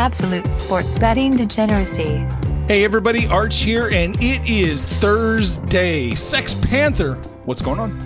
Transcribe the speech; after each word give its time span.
Absolute 0.00 0.50
sports 0.54 0.98
betting 0.98 1.36
degeneracy. 1.36 2.26
Hey 2.68 2.84
everybody, 2.84 3.26
Arch 3.26 3.60
here, 3.60 3.90
and 3.92 4.16
it 4.18 4.48
is 4.48 4.82
Thursday. 4.82 6.14
Sex 6.14 6.54
Panther, 6.54 7.16
what's 7.44 7.60
going 7.60 7.78
on? 7.78 8.00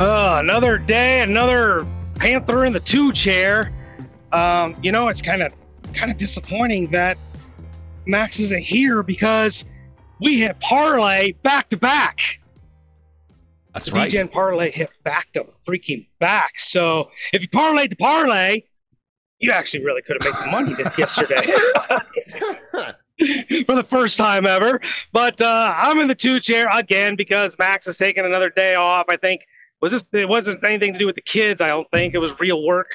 Uh, 0.00 0.38
another 0.40 0.78
day, 0.78 1.20
another 1.20 1.86
Panther 2.14 2.64
in 2.64 2.72
the 2.72 2.80
two 2.80 3.12
chair. 3.12 3.74
Um, 4.32 4.74
you 4.82 4.90
know, 4.90 5.08
it's 5.08 5.20
kind 5.20 5.42
of 5.42 5.52
kind 5.92 6.10
of 6.10 6.16
disappointing 6.16 6.90
that 6.92 7.18
Max 8.06 8.40
isn't 8.40 8.62
here 8.62 9.02
because 9.02 9.66
we 10.18 10.40
hit 10.40 10.58
parlay 10.60 11.32
back 11.42 11.68
to 11.68 11.76
back. 11.76 12.40
That's 13.74 13.90
the 13.90 13.96
right. 13.96 14.10
BGN 14.10 14.32
parlay 14.32 14.70
hit 14.70 14.88
back 15.04 15.30
to 15.34 15.44
freaking 15.68 16.06
back. 16.20 16.58
So 16.58 17.10
if 17.34 17.42
you 17.42 17.48
parlayed 17.48 17.90
the 17.90 17.96
parlay, 17.96 18.62
you 19.40 19.50
actually 19.50 19.84
really 19.84 20.02
could 20.02 20.22
have 20.22 20.32
made 20.32 20.38
some 20.38 20.50
money 20.50 20.74
this 20.74 20.98
yesterday. 20.98 21.46
For 23.66 23.74
the 23.74 23.86
first 23.86 24.16
time 24.16 24.46
ever. 24.46 24.80
But 25.12 25.40
uh, 25.42 25.74
I'm 25.76 25.98
in 25.98 26.08
the 26.08 26.14
two 26.14 26.40
chair 26.40 26.68
again 26.72 27.16
because 27.16 27.56
Max 27.58 27.86
is 27.86 27.96
taking 27.96 28.24
another 28.24 28.50
day 28.50 28.74
off. 28.74 29.06
I 29.08 29.16
think 29.16 29.42
was 29.80 29.92
this 29.92 30.04
it 30.12 30.28
wasn't 30.28 30.62
anything 30.64 30.92
to 30.92 30.98
do 30.98 31.06
with 31.06 31.16
the 31.16 31.22
kids, 31.22 31.60
I 31.60 31.68
don't 31.68 31.90
think. 31.90 32.14
It 32.14 32.18
was 32.18 32.38
real 32.38 32.64
work 32.64 32.88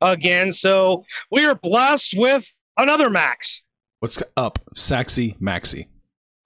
again. 0.00 0.52
So 0.52 1.04
we 1.30 1.44
are 1.44 1.54
blessed 1.54 2.14
with 2.16 2.50
another 2.76 3.10
Max. 3.10 3.62
What's 4.00 4.22
up, 4.36 4.58
Saxy 4.74 5.38
Maxi? 5.38 5.86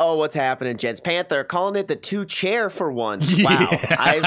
Oh, 0.06 0.16
what's 0.16 0.34
happening, 0.34 0.76
gents? 0.76 1.00
Panther 1.00 1.44
calling 1.44 1.76
it 1.76 1.88
the 1.88 1.96
two 1.96 2.26
chair 2.26 2.68
for 2.68 2.92
once. 2.92 3.34
Wow, 3.42 3.68
I've, 3.70 4.24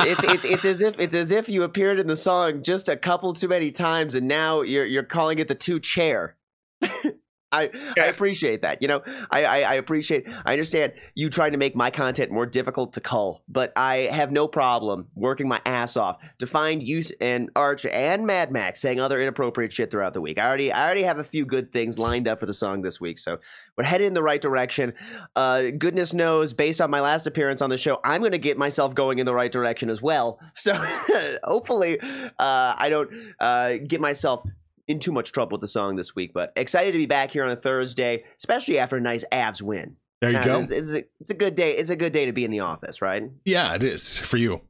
it's, 0.00 0.24
it's 0.24 0.44
it's 0.44 0.64
as 0.66 0.82
if 0.82 1.00
it's 1.00 1.14
as 1.14 1.30
if 1.30 1.48
you 1.48 1.62
appeared 1.62 1.98
in 1.98 2.06
the 2.06 2.16
song 2.16 2.62
just 2.62 2.90
a 2.90 2.96
couple 2.96 3.32
too 3.32 3.48
many 3.48 3.70
times, 3.70 4.14
and 4.14 4.28
now 4.28 4.60
you're 4.60 4.84
you're 4.84 5.02
calling 5.02 5.38
it 5.38 5.48
the 5.48 5.54
two 5.54 5.80
chair. 5.80 6.36
I, 7.54 7.70
I 7.98 8.06
appreciate 8.06 8.62
that. 8.62 8.82
You 8.82 8.88
know, 8.88 9.02
I, 9.30 9.44
I, 9.44 9.58
I 9.60 9.74
appreciate. 9.74 10.26
I 10.44 10.52
understand 10.52 10.92
you 11.14 11.30
trying 11.30 11.52
to 11.52 11.58
make 11.58 11.76
my 11.76 11.90
content 11.90 12.30
more 12.30 12.46
difficult 12.46 12.94
to 12.94 13.00
cull, 13.00 13.42
but 13.48 13.72
I 13.76 14.08
have 14.12 14.32
no 14.32 14.48
problem 14.48 15.08
working 15.14 15.48
my 15.48 15.60
ass 15.64 15.96
off 15.96 16.18
to 16.38 16.46
find 16.46 16.86
use 16.86 17.12
and 17.20 17.50
Arch 17.54 17.86
and 17.86 18.26
Mad 18.26 18.50
Max 18.50 18.80
saying 18.80 19.00
other 19.00 19.20
inappropriate 19.20 19.72
shit 19.72 19.90
throughout 19.90 20.14
the 20.14 20.20
week. 20.20 20.38
I 20.38 20.46
already 20.46 20.72
I 20.72 20.84
already 20.84 21.02
have 21.04 21.18
a 21.18 21.24
few 21.24 21.46
good 21.46 21.72
things 21.72 21.98
lined 21.98 22.26
up 22.26 22.40
for 22.40 22.46
the 22.46 22.54
song 22.54 22.82
this 22.82 23.00
week, 23.00 23.18
so 23.18 23.38
we're 23.76 23.84
headed 23.84 24.06
in 24.06 24.14
the 24.14 24.22
right 24.22 24.40
direction. 24.40 24.94
Uh, 25.36 25.70
goodness 25.78 26.12
knows, 26.12 26.52
based 26.52 26.80
on 26.80 26.90
my 26.90 27.00
last 27.00 27.26
appearance 27.26 27.62
on 27.62 27.70
the 27.70 27.78
show, 27.78 28.00
I'm 28.04 28.20
going 28.20 28.32
to 28.32 28.38
get 28.38 28.58
myself 28.58 28.94
going 28.94 29.18
in 29.18 29.26
the 29.26 29.34
right 29.34 29.50
direction 29.50 29.90
as 29.90 30.02
well. 30.02 30.40
So 30.54 30.74
hopefully, 31.44 32.00
uh, 32.00 32.74
I 32.76 32.88
don't 32.88 33.10
uh, 33.40 33.74
get 33.86 34.00
myself 34.00 34.42
in 34.88 34.98
too 34.98 35.12
much 35.12 35.32
trouble 35.32 35.56
with 35.56 35.60
the 35.62 35.68
song 35.68 35.96
this 35.96 36.14
week, 36.14 36.32
but 36.34 36.52
excited 36.56 36.92
to 36.92 36.98
be 36.98 37.06
back 37.06 37.30
here 37.30 37.44
on 37.44 37.50
a 37.50 37.56
Thursday, 37.56 38.24
especially 38.38 38.78
after 38.78 38.96
a 38.96 39.00
nice 39.00 39.24
Avs 39.32 39.62
win. 39.62 39.96
There 40.20 40.30
you 40.30 40.36
Now, 40.38 40.44
go. 40.44 40.60
It's, 40.60 40.70
it's, 40.70 40.92
a, 40.94 41.04
it's 41.20 41.30
a 41.30 41.34
good 41.34 41.54
day. 41.54 41.72
It's 41.76 41.90
a 41.90 41.96
good 41.96 42.12
day 42.12 42.26
to 42.26 42.32
be 42.32 42.44
in 42.44 42.50
the 42.50 42.60
office, 42.60 43.02
right? 43.02 43.24
Yeah, 43.44 43.74
it 43.74 43.82
is 43.82 44.16
for 44.18 44.36
you. 44.36 44.60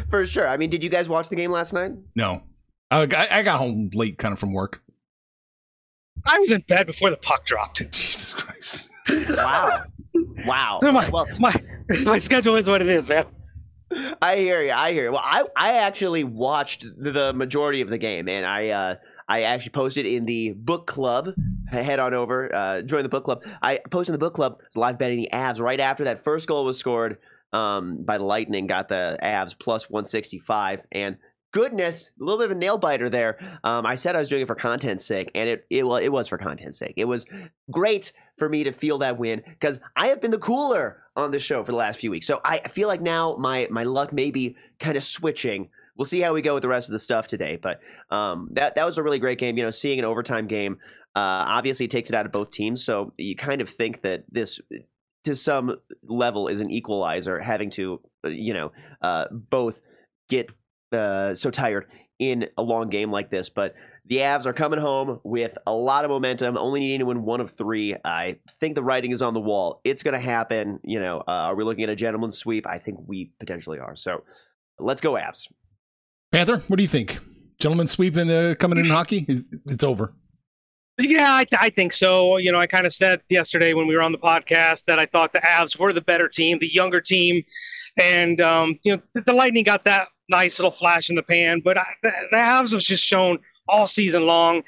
For 0.09 0.25
sure. 0.25 0.47
I 0.47 0.57
mean, 0.57 0.69
did 0.69 0.83
you 0.83 0.89
guys 0.89 1.09
watch 1.09 1.29
the 1.29 1.35
game 1.35 1.51
last 1.51 1.73
night? 1.73 1.91
No, 2.15 2.41
I, 2.89 3.01
I 3.03 3.27
I 3.39 3.43
got 3.43 3.59
home 3.59 3.89
late, 3.93 4.17
kind 4.17 4.33
of 4.33 4.39
from 4.39 4.53
work. 4.53 4.81
I 6.25 6.39
was 6.39 6.51
in 6.51 6.61
bed 6.61 6.87
before 6.87 7.09
the 7.09 7.17
puck 7.17 7.45
dropped. 7.45 7.79
Jesus 7.91 8.33
Christ! 8.33 8.89
Wow. 9.29 9.83
wow. 10.45 10.79
My, 10.91 11.09
Well, 11.09 11.27
my, 11.39 11.53
my 12.03 12.19
schedule 12.19 12.55
is 12.55 12.69
what 12.69 12.81
it 12.81 12.87
is, 12.87 13.07
man. 13.07 13.25
I 14.21 14.37
hear 14.37 14.61
you. 14.61 14.71
I 14.71 14.91
hear 14.91 15.05
you. 15.05 15.11
Well, 15.11 15.21
I 15.23 15.45
I 15.55 15.73
actually 15.79 16.23
watched 16.23 16.85
the 16.97 17.33
majority 17.33 17.81
of 17.81 17.89
the 17.89 17.97
game, 17.97 18.27
and 18.27 18.45
I 18.45 18.69
uh 18.69 18.95
I 19.27 19.43
actually 19.43 19.71
posted 19.71 20.05
in 20.05 20.25
the 20.25 20.53
book 20.53 20.87
club. 20.87 21.29
Head 21.69 21.99
on 21.99 22.13
over, 22.13 22.53
uh, 22.53 22.81
join 22.81 23.03
the 23.03 23.09
book 23.09 23.23
club. 23.23 23.43
I 23.61 23.79
posted 23.89 24.13
in 24.13 24.19
the 24.19 24.25
book 24.25 24.35
club 24.35 24.59
live 24.75 24.97
betting 24.97 25.17
the 25.17 25.29
Avs 25.33 25.59
right 25.59 25.79
after 25.79 26.03
that 26.03 26.23
first 26.23 26.47
goal 26.47 26.65
was 26.65 26.77
scored 26.77 27.17
um, 27.51 28.03
by 28.03 28.17
the 28.17 28.25
Lightning. 28.25 28.67
Got 28.67 28.89
the 28.89 29.17
Avs 29.23 29.57
plus 29.57 29.89
one 29.89 30.05
sixty 30.05 30.39
five, 30.39 30.81
and 30.91 31.17
goodness, 31.51 32.11
a 32.19 32.23
little 32.23 32.39
bit 32.39 32.45
of 32.45 32.57
a 32.57 32.59
nail 32.59 32.77
biter 32.77 33.09
there. 33.09 33.37
Um, 33.63 33.85
I 33.85 33.95
said 33.95 34.15
I 34.15 34.19
was 34.19 34.29
doing 34.29 34.41
it 34.41 34.47
for 34.47 34.55
content's 34.55 35.05
sake, 35.05 35.31
and 35.33 35.49
it 35.49 35.65
it 35.69 35.87
well 35.87 35.97
it 35.97 36.09
was 36.09 36.27
for 36.27 36.37
content's 36.37 36.77
sake. 36.77 36.93
It 36.97 37.05
was 37.05 37.25
great 37.71 38.11
for 38.37 38.49
me 38.49 38.63
to 38.65 38.71
feel 38.71 38.97
that 38.99 39.17
win 39.17 39.41
because 39.45 39.79
I 39.95 40.07
have 40.07 40.21
been 40.21 40.31
the 40.31 40.37
cooler 40.37 41.02
on 41.15 41.31
the 41.31 41.39
show 41.39 41.63
for 41.63 41.71
the 41.71 41.77
last 41.77 41.99
few 41.99 42.11
weeks. 42.11 42.27
So 42.27 42.41
I 42.43 42.67
feel 42.67 42.87
like 42.87 43.01
now 43.01 43.35
my 43.37 43.67
my 43.69 43.83
luck 43.83 44.13
may 44.13 44.31
be 44.31 44.55
kind 44.79 44.97
of 44.97 45.03
switching. 45.03 45.69
We'll 45.95 46.05
see 46.05 46.21
how 46.21 46.33
we 46.33 46.41
go 46.41 46.55
with 46.55 46.63
the 46.63 46.67
rest 46.67 46.89
of 46.89 46.93
the 46.93 46.99
stuff 46.99 47.27
today. 47.27 47.59
But 47.61 47.79
um, 48.09 48.49
that 48.51 48.75
that 48.75 48.85
was 48.85 48.97
a 48.97 49.03
really 49.03 49.19
great 49.19 49.39
game. 49.39 49.57
You 49.57 49.63
know, 49.63 49.69
seeing 49.69 49.99
an 49.99 50.05
overtime 50.05 50.47
game 50.47 50.79
uh, 51.15 51.45
obviously 51.47 51.87
takes 51.87 52.09
it 52.09 52.15
out 52.15 52.25
of 52.25 52.31
both 52.31 52.51
teams. 52.51 52.83
So 52.83 53.13
you 53.17 53.35
kind 53.35 53.61
of 53.61 53.69
think 53.69 54.01
that 54.01 54.23
this, 54.31 54.59
to 55.25 55.35
some 55.35 55.77
level, 56.03 56.47
is 56.47 56.59
an 56.61 56.71
equalizer, 56.71 57.39
having 57.39 57.69
to 57.71 58.01
uh, 58.25 58.29
you 58.29 58.53
know 58.53 58.71
uh, 59.01 59.25
both 59.31 59.81
get 60.29 60.49
uh, 60.91 61.35
so 61.35 61.51
tired 61.51 61.85
in 62.17 62.47
a 62.57 62.63
long 62.63 62.89
game 62.89 63.11
like 63.11 63.29
this. 63.29 63.49
But 63.49 63.75
the 64.05 64.17
Avs 64.17 64.45
are 64.45 64.53
coming 64.53 64.79
home 64.79 65.19
with 65.23 65.57
a 65.65 65.73
lot 65.73 66.03
of 66.03 66.11
momentum, 66.11 66.57
only 66.57 66.81
needing 66.81 66.99
to 66.99 67.05
win 67.05 67.23
one 67.23 67.39
of 67.39 67.51
three. 67.51 67.95
I 68.03 68.37
think 68.59 68.75
the 68.75 68.83
writing 68.83 69.11
is 69.11 69.21
on 69.21 69.33
the 69.33 69.39
wall. 69.39 69.79
It's 69.83 70.03
going 70.03 70.13
to 70.13 70.19
happen. 70.19 70.79
You 70.83 70.99
know, 70.99 71.19
uh, 71.27 71.31
are 71.31 71.55
we 71.55 71.63
looking 71.63 71.85
at 71.85 71.89
a 71.89 71.95
gentleman's 71.95 72.37
sweep? 72.37 72.67
I 72.67 72.79
think 72.79 72.99
we 73.07 73.31
potentially 73.39 73.79
are. 73.79 73.95
So 73.95 74.23
let's 74.77 75.01
go, 75.01 75.13
Avs. 75.13 75.47
Panther, 76.31 76.63
what 76.67 76.77
do 76.77 76.83
you 76.83 76.89
think? 76.89 77.19
Gentlemen 77.61 77.87
sweeping 77.87 78.29
uh, 78.29 78.55
coming 78.59 78.77
in 78.79 78.85
hockey? 78.85 79.25
It's 79.67 79.83
over. 79.83 80.13
Yeah, 80.99 81.31
I, 81.31 81.45
I 81.57 81.69
think 81.69 81.93
so. 81.93 82.37
You 82.37 82.51
know, 82.51 82.59
I 82.59 82.67
kind 82.67 82.85
of 82.85 82.93
said 82.93 83.21
yesterday 83.29 83.73
when 83.73 83.87
we 83.87 83.95
were 83.95 84.01
on 84.01 84.11
the 84.11 84.17
podcast 84.17 84.83
that 84.87 84.99
I 84.99 85.05
thought 85.05 85.33
the 85.33 85.39
Avs 85.39 85.79
were 85.79 85.93
the 85.93 86.01
better 86.01 86.27
team, 86.27 86.59
the 86.59 86.71
younger 86.71 87.01
team, 87.01 87.43
and 87.97 88.41
um, 88.41 88.79
you 88.83 88.95
know 88.95 89.01
the, 89.13 89.21
the 89.21 89.33
Lightning 89.33 89.63
got 89.63 89.85
that 89.85 90.09
nice 90.29 90.59
little 90.59 90.71
flash 90.71 91.09
in 91.09 91.15
the 91.15 91.23
pan, 91.23 91.61
but 91.63 91.77
I, 91.77 91.85
the, 92.03 92.11
the 92.31 92.37
Avs 92.37 92.71
have 92.73 92.81
just 92.81 93.03
shown 93.03 93.39
all 93.67 93.87
season 93.87 94.25
long 94.25 94.63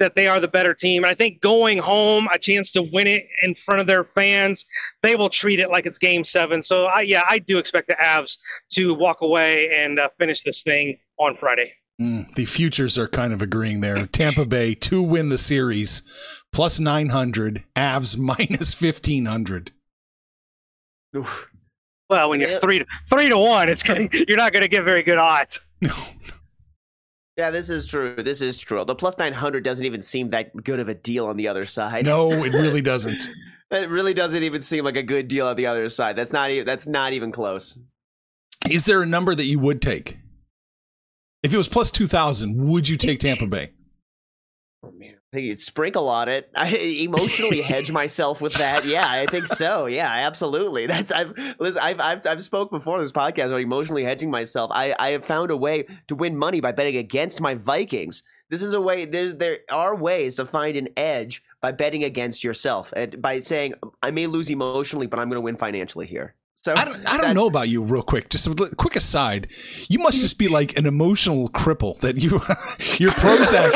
that 0.00 0.16
they 0.16 0.26
are 0.26 0.40
the 0.40 0.48
better 0.48 0.74
team. 0.74 1.04
And 1.04 1.10
I 1.10 1.14
think 1.14 1.40
going 1.40 1.78
home, 1.78 2.28
a 2.34 2.38
chance 2.38 2.72
to 2.72 2.82
win 2.82 3.06
it 3.06 3.26
in 3.42 3.54
front 3.54 3.80
of 3.80 3.86
their 3.86 4.02
fans, 4.02 4.66
they 5.02 5.14
will 5.14 5.30
treat 5.30 5.60
it 5.60 5.70
like 5.70 5.86
it's 5.86 5.98
Game 5.98 6.24
Seven. 6.24 6.62
So 6.62 6.86
I, 6.86 7.02
yeah, 7.02 7.22
I 7.28 7.38
do 7.38 7.58
expect 7.58 7.86
the 7.88 7.94
Avs 7.94 8.36
to 8.72 8.92
walk 8.94 9.20
away 9.20 9.70
and 9.72 10.00
uh, 10.00 10.08
finish 10.18 10.42
this 10.42 10.62
thing 10.64 10.98
on 11.18 11.36
Friday. 11.36 11.72
Mm, 12.02 12.34
the 12.34 12.44
futures 12.44 12.98
are 12.98 13.06
kind 13.06 13.32
of 13.32 13.40
agreeing 13.40 13.80
there. 13.80 14.04
Tampa 14.06 14.44
Bay 14.44 14.74
to 14.74 15.00
win 15.00 15.28
the 15.28 15.38
series, 15.38 16.02
plus 16.52 16.80
nine 16.80 17.10
hundred. 17.10 17.62
Avs 17.76 18.18
minus 18.18 18.74
fifteen 18.74 19.26
hundred. 19.26 19.70
Oof. 21.16 21.48
Well, 22.10 22.30
when 22.30 22.40
you're 22.40 22.50
Yeah. 22.50 22.58
three 22.58 22.80
to 22.80 22.86
three 23.10 23.28
to 23.28 23.38
one, 23.38 23.68
it's 23.68 23.84
gonna, 23.84 24.08
you're 24.28 24.36
not 24.36 24.52
going 24.52 24.62
to 24.62 24.68
get 24.68 24.82
very 24.84 25.02
good 25.04 25.18
odds. 25.18 25.60
No, 25.80 25.94
Yeah, 27.36 27.50
this 27.50 27.68
is 27.68 27.86
true. 27.86 28.14
This 28.22 28.40
is 28.40 28.58
true. 28.58 28.84
The 28.84 28.94
plus 28.94 29.18
900 29.18 29.64
doesn't 29.64 29.84
even 29.84 30.02
seem 30.02 30.28
that 30.28 30.54
good 30.62 30.78
of 30.78 30.88
a 30.88 30.94
deal 30.94 31.26
on 31.26 31.36
the 31.36 31.48
other 31.48 31.66
side. 31.66 32.04
no, 32.04 32.30
it 32.30 32.52
really 32.52 32.80
doesn't. 32.80 33.28
It 33.70 33.88
really 33.88 34.14
doesn't 34.14 34.42
even 34.42 34.62
seem 34.62 34.84
like 34.84 34.96
a 34.96 35.02
good 35.02 35.26
deal 35.26 35.48
on 35.48 35.56
the 35.56 35.66
other 35.66 35.88
side. 35.88 36.14
That's 36.16 36.32
not 36.32 36.50
even 36.50 36.64
that's 36.64 36.86
not 36.86 37.12
even 37.12 37.32
close. 37.32 37.76
Is 38.70 38.84
there 38.84 39.02
a 39.02 39.06
number 39.06 39.34
that 39.34 39.44
you 39.44 39.58
would 39.58 39.82
take? 39.82 40.18
If 41.42 41.52
it 41.52 41.58
was 41.58 41.68
plus 41.68 41.90
2,000, 41.90 42.68
would 42.68 42.88
you 42.88 42.96
take 42.96 43.20
Tampa 43.20 43.46
Bay? 43.46 43.72
Oh, 44.82 44.92
man. 44.92 45.16
I 45.34 45.38
think 45.38 45.46
you'd 45.48 45.58
sprinkle 45.58 46.08
on 46.08 46.28
it. 46.28 46.48
I 46.56 46.68
emotionally 46.68 47.60
hedge 47.60 47.90
myself 47.90 48.40
with 48.40 48.54
that. 48.54 48.84
Yeah, 48.84 49.04
I 49.04 49.26
think 49.26 49.48
so. 49.48 49.86
Yeah, 49.86 50.06
absolutely. 50.06 50.86
That's 50.94 51.10
I've 51.10 51.36
listen, 51.58 51.82
I've 51.82 51.98
I've 51.98 52.24
I've 52.24 52.42
spoke 52.42 52.70
before 52.70 53.00
this 53.00 53.10
podcast 53.10 53.46
about 53.46 53.60
emotionally 53.60 54.04
hedging 54.04 54.30
myself. 54.30 54.70
I 54.72 54.94
I 54.96 55.10
have 55.10 55.24
found 55.24 55.50
a 55.50 55.56
way 55.56 55.86
to 56.06 56.14
win 56.14 56.36
money 56.36 56.60
by 56.60 56.70
betting 56.70 56.96
against 56.96 57.40
my 57.40 57.56
Vikings. 57.56 58.22
This 58.48 58.62
is 58.62 58.74
a 58.74 58.80
way. 58.80 59.06
There's 59.06 59.34
there 59.34 59.58
are 59.72 59.96
ways 59.96 60.36
to 60.36 60.46
find 60.46 60.76
an 60.76 60.88
edge 60.96 61.42
by 61.60 61.72
betting 61.72 62.04
against 62.04 62.44
yourself 62.44 62.92
and 62.94 63.20
by 63.20 63.40
saying 63.40 63.74
I 64.04 64.12
may 64.12 64.28
lose 64.28 64.50
emotionally, 64.50 65.08
but 65.08 65.18
I'm 65.18 65.28
going 65.28 65.38
to 65.38 65.40
win 65.40 65.56
financially 65.56 66.06
here. 66.06 66.36
So 66.64 66.72
I 66.74 66.86
don't, 66.86 67.06
I 67.06 67.18
don't 67.18 67.34
know 67.34 67.46
about 67.46 67.68
you, 67.68 67.82
real 67.82 68.02
quick. 68.02 68.30
Just 68.30 68.46
a 68.46 68.54
quick 68.76 68.96
aside. 68.96 69.48
You 69.90 69.98
must 69.98 70.20
just 70.20 70.38
be 70.38 70.48
like 70.48 70.78
an 70.78 70.86
emotional 70.86 71.50
cripple 71.50 72.00
that 72.00 72.16
you, 72.16 72.30
your 73.04 73.12
Prozac. 73.12 73.70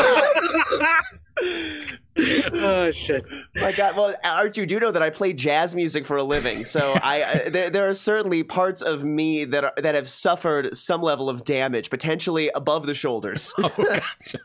Oh 2.54 2.90
shit! 2.90 3.24
My 3.56 3.72
God, 3.72 3.96
well, 3.96 4.14
Archie, 4.24 4.62
you 4.62 4.66
do 4.66 4.80
know 4.80 4.90
that 4.90 5.02
I 5.02 5.10
play 5.10 5.32
jazz 5.32 5.74
music 5.74 6.06
for 6.06 6.16
a 6.16 6.22
living, 6.22 6.64
so 6.64 6.94
I 7.02 7.22
uh, 7.22 7.48
there, 7.50 7.70
there, 7.70 7.88
are 7.88 7.94
certainly 7.94 8.42
parts 8.42 8.82
of 8.82 9.04
me 9.04 9.44
that 9.44 9.64
are, 9.64 9.72
that 9.76 9.94
have 9.94 10.08
suffered 10.08 10.76
some 10.76 11.02
level 11.02 11.28
of 11.28 11.44
damage, 11.44 11.90
potentially 11.90 12.50
above 12.54 12.86
the 12.86 12.94
shoulders. 12.94 13.54
oh, 13.58 13.72
gotcha. 13.76 14.38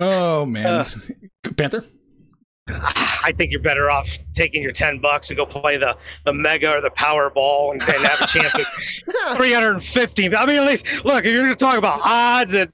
oh 0.00 0.46
man, 0.46 0.66
uh, 0.66 0.86
Panther. 1.56 1.84
I 2.66 3.32
think 3.36 3.50
you're 3.50 3.60
better 3.60 3.90
off 3.90 4.18
taking 4.32 4.62
your 4.62 4.72
ten 4.72 4.98
bucks 4.98 5.28
and 5.28 5.36
go 5.36 5.44
play 5.44 5.76
the, 5.76 5.96
the 6.24 6.32
mega 6.32 6.70
or 6.70 6.80
the 6.80 6.90
Powerball 6.90 7.72
and, 7.72 7.82
and 7.82 8.04
have 8.04 8.20
a 8.22 8.26
chance 8.26 8.54
at 8.54 8.66
350. 9.36 10.34
I 10.34 10.46
mean, 10.46 10.56
at 10.56 10.66
least 10.66 10.86
look 11.04 11.24
if 11.24 11.32
you're 11.32 11.42
going 11.42 11.50
to 11.50 11.56
talk 11.56 11.76
about 11.76 12.00
odds 12.02 12.54
and 12.54 12.72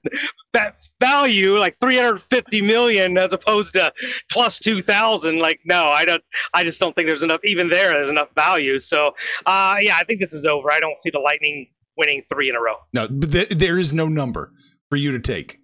that 0.53 0.77
value, 1.01 1.59
like 1.59 1.77
350 1.81 2.63
million 2.63 3.19
as 3.19 3.33
opposed 3.33 3.73
to 3.75 3.93
plus 4.31 4.61
2,000. 4.61 5.41
Like, 5.41 5.59
no, 5.65 5.85
I 5.85 6.05
don't. 6.05 6.23
I 6.55 6.63
just 6.63 6.79
don't 6.81 6.95
think 6.95 7.09
there's 7.09 7.25
enough. 7.25 7.41
Even 7.45 7.69
there, 7.69 7.91
there's 7.91 8.11
enough 8.11 8.29
value. 8.37 8.79
So, 8.79 9.09
uh, 9.47 9.77
yeah, 9.81 9.97
I 9.97 10.05
think 10.05 10.21
this 10.21 10.33
is 10.33 10.47
over. 10.47 10.71
I 10.73 10.79
don't 10.79 11.01
see 11.01 11.11
the 11.11 11.19
Lightning 11.21 11.69
winning 11.97 12.23
three 12.33 12.49
in 12.49 12.55
a 12.55 12.61
row. 12.61 12.77
No, 12.93 13.09
but 13.09 13.33
th- 13.33 13.49
there 13.49 13.79
is 13.79 13.93
no 13.93 14.07
number 14.07 14.53
for 14.89 14.97
you 14.97 15.13
to 15.13 15.21
take. 15.21 15.60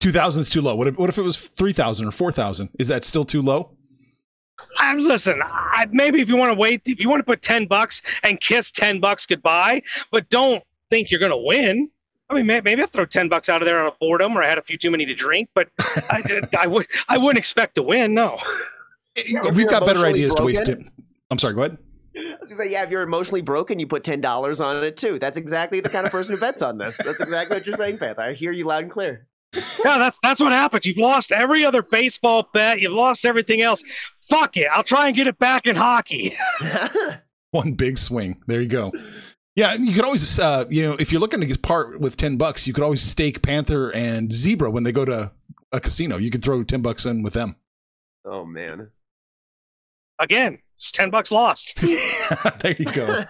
2000 0.00 0.42
is 0.42 0.50
too 0.50 0.60
low. 0.60 0.74
What 0.74 0.88
if, 0.88 0.98
what 0.98 1.08
if 1.08 1.18
it 1.18 1.22
was 1.22 1.36
3000 1.36 2.06
or 2.06 2.10
4000? 2.10 2.70
Is 2.78 2.88
that 2.88 3.04
still 3.04 3.24
too 3.24 3.42
low? 3.42 3.70
I, 4.78 4.94
listen, 4.94 5.40
I, 5.42 5.86
maybe 5.90 6.20
if 6.20 6.28
you 6.28 6.36
want 6.36 6.52
to 6.52 6.58
wait, 6.58 6.82
if 6.86 7.00
you 7.00 7.08
want 7.08 7.20
to 7.20 7.24
put 7.24 7.42
10 7.42 7.66
bucks 7.66 8.02
and 8.22 8.40
kiss 8.40 8.70
10 8.70 9.00
bucks 9.00 9.26
goodbye, 9.26 9.82
but 10.10 10.28
don't 10.30 10.62
think 10.90 11.10
you're 11.10 11.20
going 11.20 11.32
to 11.32 11.36
win. 11.36 11.90
I 12.30 12.34
mean, 12.34 12.46
maybe 12.46 12.80
I'll 12.80 12.88
throw 12.88 13.06
10 13.06 13.28
bucks 13.28 13.48
out 13.48 13.62
of 13.62 13.66
there 13.66 13.80
on 13.80 13.86
a 13.86 13.94
boredom 13.98 14.36
or 14.36 14.42
I 14.42 14.48
had 14.48 14.58
a 14.58 14.62
few 14.62 14.76
too 14.76 14.90
many 14.90 15.06
to 15.06 15.14
drink, 15.14 15.48
but 15.54 15.68
I, 15.78 16.22
I, 16.58 16.66
would, 16.66 16.86
I 17.08 17.16
wouldn't 17.16 17.38
expect 17.38 17.76
to 17.76 17.82
win. 17.82 18.14
No. 18.14 18.38
Eh, 19.16 19.50
we've 19.52 19.68
got 19.68 19.86
better 19.86 20.04
ideas 20.04 20.34
broken, 20.34 20.54
to 20.54 20.58
waste 20.58 20.68
it. 20.68 20.78
I'm 21.30 21.38
sorry, 21.38 21.54
go 21.54 21.62
ahead. 21.62 21.78
I 22.16 22.36
was 22.40 22.50
gonna 22.50 22.64
say, 22.64 22.72
yeah, 22.72 22.82
if 22.82 22.90
you're 22.90 23.02
emotionally 23.02 23.42
broken, 23.42 23.78
you 23.78 23.86
put 23.86 24.02
ten 24.02 24.20
dollars 24.20 24.60
on 24.60 24.82
it 24.82 24.96
too. 24.96 25.20
That's 25.20 25.38
exactly 25.38 25.80
the 25.80 25.88
kind 25.88 26.04
of 26.04 26.10
person 26.10 26.34
who 26.34 26.40
bets 26.40 26.62
on 26.62 26.76
this. 26.76 26.96
That's 26.96 27.20
exactly 27.20 27.58
what 27.58 27.66
you're 27.66 27.76
saying, 27.76 27.98
Panther. 27.98 28.22
I 28.22 28.32
hear 28.32 28.50
you 28.50 28.64
loud 28.64 28.82
and 28.82 28.90
clear 28.90 29.27
yeah, 29.54 29.98
that's 29.98 30.18
that's 30.22 30.40
what 30.40 30.52
happens. 30.52 30.86
You've 30.86 30.98
lost 30.98 31.32
every 31.32 31.64
other 31.64 31.82
baseball 31.82 32.48
bet. 32.52 32.80
You've 32.80 32.92
lost 32.92 33.24
everything 33.24 33.62
else. 33.62 33.82
Fuck 34.28 34.56
it. 34.56 34.68
I'll 34.70 34.84
try 34.84 35.06
and 35.08 35.16
get 35.16 35.26
it 35.26 35.38
back 35.38 35.66
in 35.66 35.76
hockey. 35.76 36.36
One 37.50 37.72
big 37.72 37.98
swing. 37.98 38.38
There 38.46 38.60
you 38.60 38.68
go. 38.68 38.92
Yeah, 39.56 39.74
you 39.74 39.92
could 39.92 40.04
always, 40.04 40.38
uh, 40.38 40.66
you 40.70 40.82
know, 40.84 40.96
if 41.00 41.10
you're 41.10 41.20
looking 41.20 41.40
to 41.40 41.46
get 41.46 41.62
part 41.62 41.98
with 41.98 42.16
ten 42.16 42.36
bucks, 42.36 42.66
you 42.66 42.72
could 42.72 42.84
always 42.84 43.02
stake 43.02 43.42
Panther 43.42 43.90
and 43.90 44.32
Zebra 44.32 44.70
when 44.70 44.84
they 44.84 44.92
go 44.92 45.04
to 45.04 45.32
a 45.72 45.80
casino. 45.80 46.16
You 46.16 46.30
could 46.30 46.44
throw 46.44 46.62
ten 46.62 46.82
bucks 46.82 47.06
in 47.06 47.22
with 47.22 47.32
them. 47.32 47.56
Oh 48.24 48.44
man! 48.44 48.90
Again, 50.18 50.58
it's 50.76 50.92
ten 50.92 51.10
bucks 51.10 51.32
lost. 51.32 51.80
there 52.60 52.76
you 52.78 52.84
go. 52.84 53.22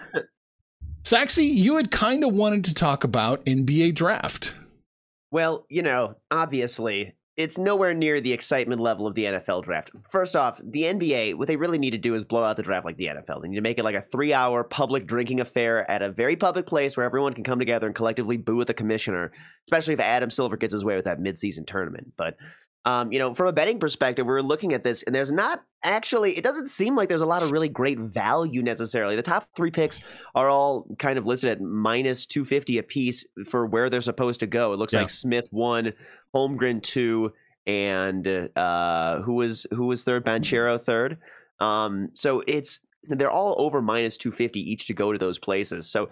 Saxy, 1.03 1.45
you 1.45 1.77
had 1.77 1.89
kind 1.89 2.23
of 2.23 2.33
wanted 2.33 2.65
to 2.65 2.73
talk 2.73 3.03
about 3.03 3.43
NBA 3.45 3.95
draft. 3.95 4.55
Well, 5.31 5.65
you 5.69 5.83
know, 5.83 6.15
obviously, 6.31 7.15
it's 7.39 7.57
nowhere 7.57 7.93
near 7.93 8.19
the 8.19 8.33
excitement 8.33 8.81
level 8.81 9.07
of 9.07 9.15
the 9.15 9.23
NFL 9.23 9.63
draft. 9.63 9.91
First 10.09 10.35
off, 10.35 10.59
the 10.61 10.83
NBA, 10.83 11.35
what 11.35 11.47
they 11.47 11.55
really 11.55 11.77
need 11.77 11.91
to 11.91 11.97
do 11.97 12.15
is 12.15 12.25
blow 12.25 12.43
out 12.43 12.57
the 12.57 12.63
draft 12.63 12.85
like 12.85 12.97
the 12.97 13.05
NFL. 13.05 13.41
They 13.41 13.47
need 13.47 13.55
to 13.55 13.61
make 13.61 13.77
it 13.77 13.85
like 13.85 13.95
a 13.95 14.01
three 14.01 14.33
hour 14.33 14.63
public 14.63 15.07
drinking 15.07 15.39
affair 15.39 15.89
at 15.89 16.01
a 16.01 16.11
very 16.11 16.35
public 16.35 16.67
place 16.67 16.97
where 16.97 17.05
everyone 17.05 17.31
can 17.31 17.45
come 17.45 17.57
together 17.57 17.87
and 17.87 17.95
collectively 17.95 18.35
boo 18.35 18.59
at 18.59 18.67
the 18.67 18.73
commissioner, 18.73 19.31
especially 19.67 19.93
if 19.93 20.01
Adam 20.01 20.29
Silver 20.29 20.57
gets 20.57 20.73
his 20.73 20.83
way 20.83 20.97
with 20.97 21.05
that 21.05 21.21
midseason 21.21 21.65
tournament. 21.65 22.11
But 22.17 22.35
um, 22.85 23.11
you 23.11 23.19
know, 23.19 23.33
from 23.33 23.47
a 23.47 23.51
betting 23.51 23.79
perspective, 23.79 24.25
we're 24.25 24.41
looking 24.41 24.73
at 24.73 24.83
this, 24.83 25.03
and 25.03 25.13
there's 25.13 25.31
not 25.31 25.63
actually, 25.83 26.37
it 26.37 26.43
doesn't 26.43 26.67
seem 26.67 26.95
like 26.95 27.09
there's 27.09 27.21
a 27.21 27.25
lot 27.25 27.43
of 27.43 27.51
really 27.51 27.69
great 27.69 27.99
value 27.99 28.61
necessarily. 28.63 29.15
The 29.15 29.21
top 29.21 29.47
three 29.55 29.71
picks 29.71 29.99
are 30.33 30.49
all 30.49 30.87
kind 30.97 31.17
of 31.17 31.25
listed 31.25 31.51
at 31.51 31.61
minus 31.61 32.25
250 32.25 32.77
a 32.77 32.83
piece 32.83 33.25
for 33.45 33.65
where 33.65 33.89
they're 33.89 34.01
supposed 34.01 34.39
to 34.39 34.47
go. 34.47 34.73
It 34.73 34.77
looks 34.77 34.93
yeah. 34.93 35.01
like 35.01 35.09
Smith 35.09 35.47
one, 35.51 35.93
Holmgren 36.33 36.81
two, 36.81 37.33
and 37.67 38.49
uh, 38.55 39.21
who 39.21 39.33
was 39.35 39.67
who 39.71 39.87
was 39.87 40.03
third? 40.03 40.25
Banchero 40.25 40.79
third. 40.79 41.17
Um, 41.59 42.09
so 42.13 42.43
it's 42.47 42.79
they're 43.03 43.31
all 43.31 43.55
over 43.57 43.81
minus 43.81 44.17
250 44.17 44.59
each 44.59 44.87
to 44.87 44.93
go 44.93 45.11
to 45.11 45.19
those 45.19 45.37
places. 45.37 45.89
So 45.89 46.09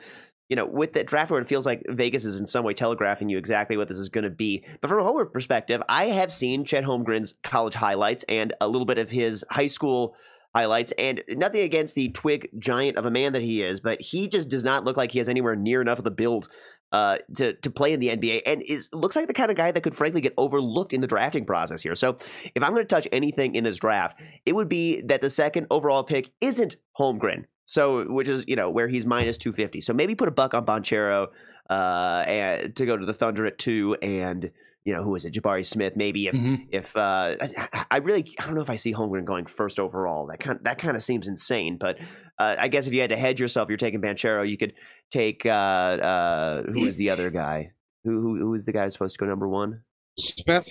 you 0.50 0.56
know, 0.56 0.66
with 0.66 0.94
the 0.94 1.04
draft 1.04 1.30
board, 1.30 1.44
it 1.44 1.50
feels 1.50 1.66
like 1.66 1.84
Vegas 1.90 2.24
is 2.24 2.40
in 2.40 2.48
some 2.48 2.64
way 2.64 2.74
telegraphing 2.74 3.30
you 3.30 3.38
exactly 3.38 3.76
what 3.76 3.88
this 3.88 3.98
is 3.98 4.10
going 4.10 4.24
to 4.24 4.30
be. 4.30 4.66
But 4.82 4.88
from 4.88 5.00
a 5.00 5.04
Homer 5.04 5.26
perspective, 5.26 5.82
I 5.90 6.06
have 6.06 6.32
seen 6.32 6.64
Chet 6.64 6.84
Holmgren's 6.84 7.36
college 7.44 7.74
highlights 7.74 8.24
and 8.30 8.54
a 8.62 8.68
little 8.68 8.86
bit 8.86 8.98
of 8.98 9.10
his 9.10 9.44
high 9.50 9.68
school 9.68 10.16
highlights, 10.56 10.94
and 10.98 11.22
nothing 11.32 11.62
against 11.62 11.96
the 11.96 12.10
twig 12.10 12.50
giant 12.58 12.98
of 12.98 13.06
a 13.06 13.12
man 13.12 13.34
that 13.34 13.42
he 13.42 13.62
is, 13.62 13.80
but 13.80 14.02
he 14.02 14.28
just 14.28 14.50
does 14.50 14.64
not 14.64 14.86
look 14.86 14.98
like 14.98 15.12
he 15.12 15.20
has 15.20 15.30
anywhere 15.30 15.56
near 15.56 15.82
enough 15.82 15.98
of 15.98 16.04
the 16.04 16.12
build 16.12 16.48
uh, 16.92 17.18
to 17.36 17.54
to 17.54 17.70
play 17.70 17.92
in 17.92 18.00
the 18.00 18.08
NBA, 18.08 18.44
and 18.46 18.62
is 18.62 18.90
looks 18.94 19.16
like 19.16 19.28
the 19.28 19.34
kind 19.34 19.52
of 19.52 19.58
guy 19.58 19.72
that 19.72 19.82
could 19.82 19.96
frankly 19.96 20.22
get 20.22 20.34
overlooked 20.38 20.94
in 20.94 21.02
the 21.02 21.08
drafting 21.08 21.46
process 21.46 21.82
here. 21.82 21.96
So, 21.96 22.18
if 22.56 22.64
I'm 22.64 22.72
going 22.74 22.84
to 22.84 22.86
touch 22.86 23.08
anything 23.12 23.56
in 23.56 23.66
this 23.66 23.78
draft, 23.78 24.22
it 24.46 24.56
would 24.56 24.70
be 24.70 25.02
that 25.02 25.22
the 25.22 25.30
second 25.30 25.68
overall 25.70 26.04
pick 26.04 26.32
isn't 26.40 26.78
Holmgren. 26.98 27.44
So, 27.68 28.06
which 28.06 28.30
is 28.30 28.46
you 28.48 28.56
know 28.56 28.70
where 28.70 28.88
he's 28.88 29.06
minus 29.06 29.38
two 29.38 29.54
fifty. 29.54 29.82
So 29.82 29.94
maybe 29.94 30.16
put 30.16 30.28
a 30.28 30.32
buck 30.32 30.54
on 30.54 30.66
Banchero 30.66 31.28
uh, 31.70 32.24
and 32.26 32.76
to 32.76 32.86
go 32.86 32.98
to 32.98 33.06
the 33.06 33.14
Thunder 33.14 33.46
at 33.46 33.58
two, 33.58 33.96
and 34.02 34.50
you 34.86 34.94
know 34.94 35.04
who 35.04 35.14
is 35.16 35.26
it, 35.26 35.34
Jabari 35.34 35.66
Smith. 35.66 35.98
Maybe 35.98 36.28
if 36.28 36.34
mm-hmm. 36.34 36.64
if 36.72 36.96
uh, 36.96 37.36
I, 37.42 37.86
I, 37.92 37.98
really 37.98 38.34
I 38.40 38.46
don't 38.46 38.56
know 38.56 38.62
if 38.62 38.70
I 38.70 38.78
see 38.78 38.94
Holmgren 38.94 39.26
going 39.26 39.46
first 39.46 39.80
overall. 39.80 40.28
That 40.28 40.40
kind 40.40 40.60
that 40.64 40.80
kind 40.80 40.96
of 40.96 41.04
seems 41.04 41.28
insane. 41.28 41.78
But 41.78 41.98
uh, 42.40 42.56
I 42.58 42.70
guess 42.70 42.88
if 42.88 42.94
you 42.94 43.02
had 43.02 43.10
to 43.10 43.18
hedge 43.18 43.42
yourself, 43.42 43.68
you're 43.68 43.78
taking 43.78 44.02
Banchero. 44.02 44.50
You 44.50 44.58
could 44.58 44.74
take 45.12 45.46
uh, 45.46 45.50
uh, 45.50 46.64
who 46.64 46.86
is 46.86 46.96
the 46.96 47.10
other 47.10 47.30
guy? 47.30 47.74
Who 48.06 48.22
who 48.22 48.40
who 48.40 48.54
is 48.54 48.66
the 48.66 48.72
guy 48.72 48.86
who's 48.86 48.94
supposed 48.94 49.16
to 49.16 49.20
go 49.20 49.26
number 49.26 49.50
one? 49.50 49.82
Smith. 50.18 50.70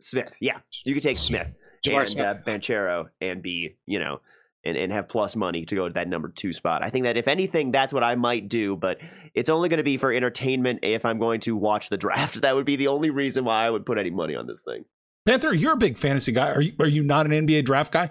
Smith. 0.00 0.34
Yeah, 0.40 0.60
you 0.86 0.94
could 0.94 1.02
take 1.02 1.18
Smith. 1.18 1.52
Jabari 1.84 2.00
and 2.00 2.10
Smith. 2.10 2.26
Uh, 2.26 2.34
Banchero 2.46 3.04
and 3.20 3.42
be 3.42 3.76
you 3.84 3.98
know 3.98 4.22
and, 4.64 4.76
and 4.76 4.92
have 4.92 5.08
plus 5.08 5.36
money 5.36 5.64
to 5.66 5.74
go 5.74 5.88
to 5.88 5.94
that 5.94 6.08
number 6.08 6.28
two 6.28 6.52
spot. 6.52 6.82
I 6.82 6.90
think 6.90 7.04
that 7.04 7.16
if 7.16 7.28
anything, 7.28 7.72
that's 7.72 7.92
what 7.92 8.04
I 8.04 8.14
might 8.14 8.48
do, 8.48 8.76
but 8.76 8.98
it's 9.34 9.50
only 9.50 9.68
going 9.68 9.78
to 9.78 9.84
be 9.84 9.96
for 9.96 10.12
entertainment 10.12 10.80
if 10.82 11.04
I'm 11.04 11.18
going 11.18 11.40
to 11.40 11.56
watch 11.56 11.88
the 11.88 11.96
draft. 11.96 12.40
That 12.42 12.56
would 12.56 12.66
be 12.66 12.76
the 12.76 12.88
only 12.88 13.10
reason 13.10 13.44
why 13.44 13.64
I 13.64 13.70
would 13.70 13.86
put 13.86 13.98
any 13.98 14.10
money 14.10 14.34
on 14.34 14.46
this 14.46 14.62
thing. 14.62 14.84
Panther, 15.26 15.54
you're 15.54 15.74
a 15.74 15.76
big 15.76 15.96
fantasy 15.96 16.32
guy. 16.32 16.50
Are 16.50 16.60
you 16.60 16.72
are 16.80 16.88
you 16.88 17.04
not 17.04 17.26
an 17.26 17.32
NBA 17.32 17.64
draft 17.64 17.92
guy? 17.92 18.10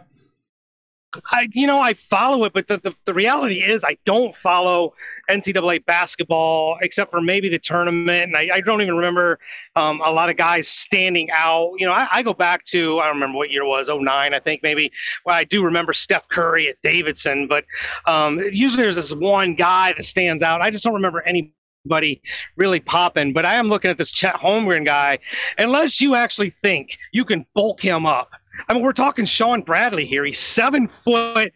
I, 1.32 1.50
you 1.52 1.68
know, 1.68 1.80
I 1.80 1.94
follow 1.94 2.46
it, 2.46 2.54
but 2.54 2.68
the, 2.68 2.78
the, 2.78 2.94
the, 3.06 3.14
reality 3.14 3.62
is 3.62 3.84
I 3.84 3.98
don't 4.06 4.36
follow 4.38 4.94
NCAA 5.30 5.86
basketball 5.86 6.78
except 6.82 7.12
for 7.12 7.22
maybe 7.22 7.50
the 7.50 7.60
tournament. 7.60 8.24
And 8.24 8.38
I, 8.38 8.56
I 8.56 8.62
don't 8.62 8.82
even 8.82 8.96
remember 8.96 9.40
um, 9.76 10.02
a 10.02 10.10
lot 10.10 10.30
of 10.30 10.38
guys 10.38 10.68
standing 10.68 11.30
out. 11.32 11.74
You 11.78 11.88
know, 11.88 11.94
I, 11.94 12.08
I, 12.12 12.24
go 12.24 12.34
back 12.34 12.64
to, 12.66 13.00
I 13.00 13.06
don't 13.06 13.16
remember 13.16 13.38
what 13.38 13.52
year 13.52 13.64
it 13.64 13.68
was, 13.68 13.90
09, 13.90 14.34
I 14.34 14.40
think 14.40 14.64
maybe. 14.64 14.92
Well, 15.26 15.36
I 15.36 15.44
do 15.44 15.64
remember 15.64 15.94
Steph 15.94 16.28
Curry 16.30 16.70
at 16.70 16.78
Davidson, 16.82 17.48
but 17.48 17.66
um, 18.06 18.40
usually 18.40 18.84
there's 18.84 18.96
this 18.96 19.14
one 19.14 19.56
guy 19.56 19.94
that 19.96 20.06
stands 20.06 20.42
out. 20.42 20.62
I 20.62 20.72
just 20.72 20.84
don't 20.84 20.94
remember 20.94 21.22
anybody 21.24 22.22
really 22.56 22.80
popping. 22.80 23.34
But 23.34 23.46
I 23.46 23.56
am 23.56 23.68
looking 23.68 23.92
at 23.92 23.98
this 23.98 24.12
Chet 24.12 24.36
Holmgren 24.36 24.86
guy. 24.86 25.20
Unless 25.58 26.00
you 26.00 26.16
actually 26.16 26.54
think 26.62 26.98
you 27.12 27.26
can 27.26 27.46
bulk 27.54 27.82
him 27.82 28.06
up 28.06 28.32
I 28.68 28.74
mean, 28.74 28.84
we're 28.84 28.94
talking 28.94 29.26
Shawn 29.26 29.62
Bradley 29.62 30.06
here. 30.06 30.26
He's 30.26 30.40
seven 30.40 30.90
foot, 31.04 31.52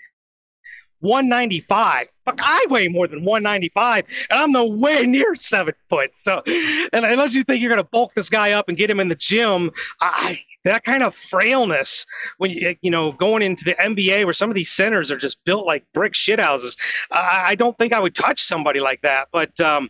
195. 0.99 2.07
Fuck, 2.25 2.39
I 2.41 2.65
weigh 2.69 2.87
more 2.87 3.07
than 3.07 3.23
195, 3.23 4.05
and 4.29 4.39
I'm 4.39 4.51
nowhere 4.51 5.05
near 5.05 5.35
seven 5.35 5.73
foot. 5.89 6.11
So, 6.15 6.41
and 6.45 7.05
unless 7.05 7.35
you 7.35 7.43
think 7.43 7.61
you're 7.61 7.71
going 7.71 7.83
to 7.83 7.89
bulk 7.89 8.13
this 8.15 8.29
guy 8.29 8.53
up 8.53 8.67
and 8.67 8.77
get 8.77 8.89
him 8.89 8.99
in 8.99 9.09
the 9.09 9.15
gym, 9.15 9.71
I 10.01 10.39
that 10.65 10.83
kind 10.83 11.03
of 11.03 11.15
frailness 11.15 12.05
when 12.37 12.51
you 12.51 12.75
you 12.81 12.91
know 12.91 13.11
going 13.13 13.41
into 13.41 13.63
the 13.63 13.75
NBA 13.75 14.25
where 14.25 14.33
some 14.33 14.49
of 14.49 14.55
these 14.55 14.71
centers 14.71 15.11
are 15.11 15.17
just 15.17 15.37
built 15.45 15.65
like 15.65 15.85
brick 15.93 16.13
shithouses. 16.13 16.75
I, 17.11 17.43
I 17.49 17.55
don't 17.55 17.77
think 17.77 17.93
I 17.93 17.99
would 17.99 18.15
touch 18.15 18.43
somebody 18.43 18.79
like 18.79 19.01
that. 19.03 19.29
But 19.31 19.59
um, 19.61 19.89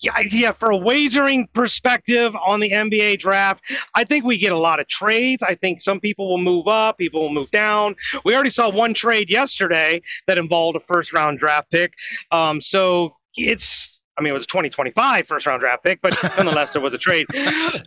yeah, 0.00 0.18
yeah, 0.30 0.52
for 0.52 0.70
a 0.70 0.76
wagering 0.76 1.48
perspective 1.54 2.34
on 2.34 2.60
the 2.60 2.70
NBA 2.70 3.20
draft, 3.20 3.62
I 3.94 4.04
think 4.04 4.24
we 4.24 4.38
get 4.38 4.52
a 4.52 4.58
lot 4.58 4.80
of 4.80 4.88
trades. 4.88 5.42
I 5.42 5.54
think 5.54 5.80
some 5.80 6.00
people 6.00 6.28
will 6.28 6.38
move 6.38 6.66
up, 6.66 6.98
people 6.98 7.22
will 7.22 7.32
move 7.32 7.50
down. 7.50 7.94
We 8.24 8.34
already 8.34 8.50
saw 8.50 8.70
one 8.70 8.94
trade 8.94 9.30
yesterday 9.30 10.02
that 10.26 10.38
involved 10.38 10.76
a 10.76 10.80
first 10.80 11.12
round 11.12 11.38
draft 11.38 11.70
pick. 11.70 11.92
Um, 12.32 12.60
so 12.60 13.16
it's 13.34 13.99
I 14.20 14.22
mean, 14.22 14.32
it 14.32 14.34
was 14.34 14.44
a 14.44 14.48
2025 14.48 15.26
first 15.26 15.46
round 15.46 15.60
draft 15.60 15.82
pick, 15.82 16.02
but 16.02 16.14
nonetheless, 16.36 16.74
there 16.74 16.82
was 16.82 16.92
a 16.92 16.98
trade. 16.98 17.26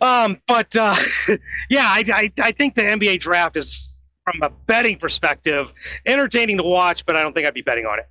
Um, 0.02 0.40
but 0.48 0.74
uh, 0.74 0.96
yeah, 1.70 1.86
I, 1.86 2.04
I, 2.12 2.32
I 2.42 2.52
think 2.52 2.74
the 2.74 2.82
NBA 2.82 3.20
draft 3.20 3.56
is, 3.56 3.96
from 4.24 4.42
a 4.42 4.50
betting 4.66 4.98
perspective, 4.98 5.72
entertaining 6.06 6.56
to 6.56 6.64
watch, 6.64 7.06
but 7.06 7.14
I 7.14 7.22
don't 7.22 7.34
think 7.34 7.46
I'd 7.46 7.54
be 7.54 7.62
betting 7.62 7.86
on 7.86 8.00
it. 8.00 8.06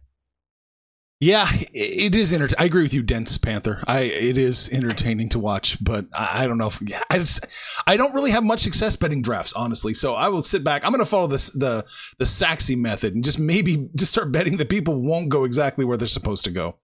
Yeah, 1.20 1.50
it 1.74 2.16
is. 2.16 2.34
Enter- 2.34 2.50
I 2.58 2.66
agree 2.66 2.84
with 2.84 2.94
you, 2.94 3.02
Dense 3.02 3.38
Panther. 3.38 3.82
I 3.88 4.02
it 4.02 4.38
is 4.38 4.70
entertaining 4.70 5.30
to 5.30 5.40
watch, 5.40 5.82
but 5.82 6.06
I, 6.14 6.44
I 6.44 6.48
don't 6.48 6.58
know 6.58 6.68
if 6.68 6.82
yeah, 6.86 7.02
I 7.10 7.18
just 7.20 7.46
I 7.88 7.96
don't 7.96 8.14
really 8.14 8.32
have 8.32 8.44
much 8.44 8.60
success 8.60 8.98
betting 8.98 9.22
drafts, 9.22 9.54
honestly. 9.54 9.94
So 9.94 10.16
I 10.16 10.28
will 10.28 10.44
sit 10.44 10.66
back. 10.66 10.84
I'm 10.84 10.92
going 10.92 11.00
to 11.00 11.10
follow 11.10 11.28
this 11.28 11.50
the 11.52 11.86
the 12.20 12.26
Saxy 12.26 12.78
method 12.78 13.16
and 13.16 13.24
just 13.24 13.40
maybe 13.40 13.90
just 13.96 14.12
start 14.12 14.34
betting 14.34 14.58
that 14.58 14.68
people 14.68 15.02
won't 15.02 15.30
go 15.30 15.46
exactly 15.46 15.86
where 15.86 15.96
they're 15.96 16.08
supposed 16.10 16.44
to 16.44 16.52
go. 16.52 16.78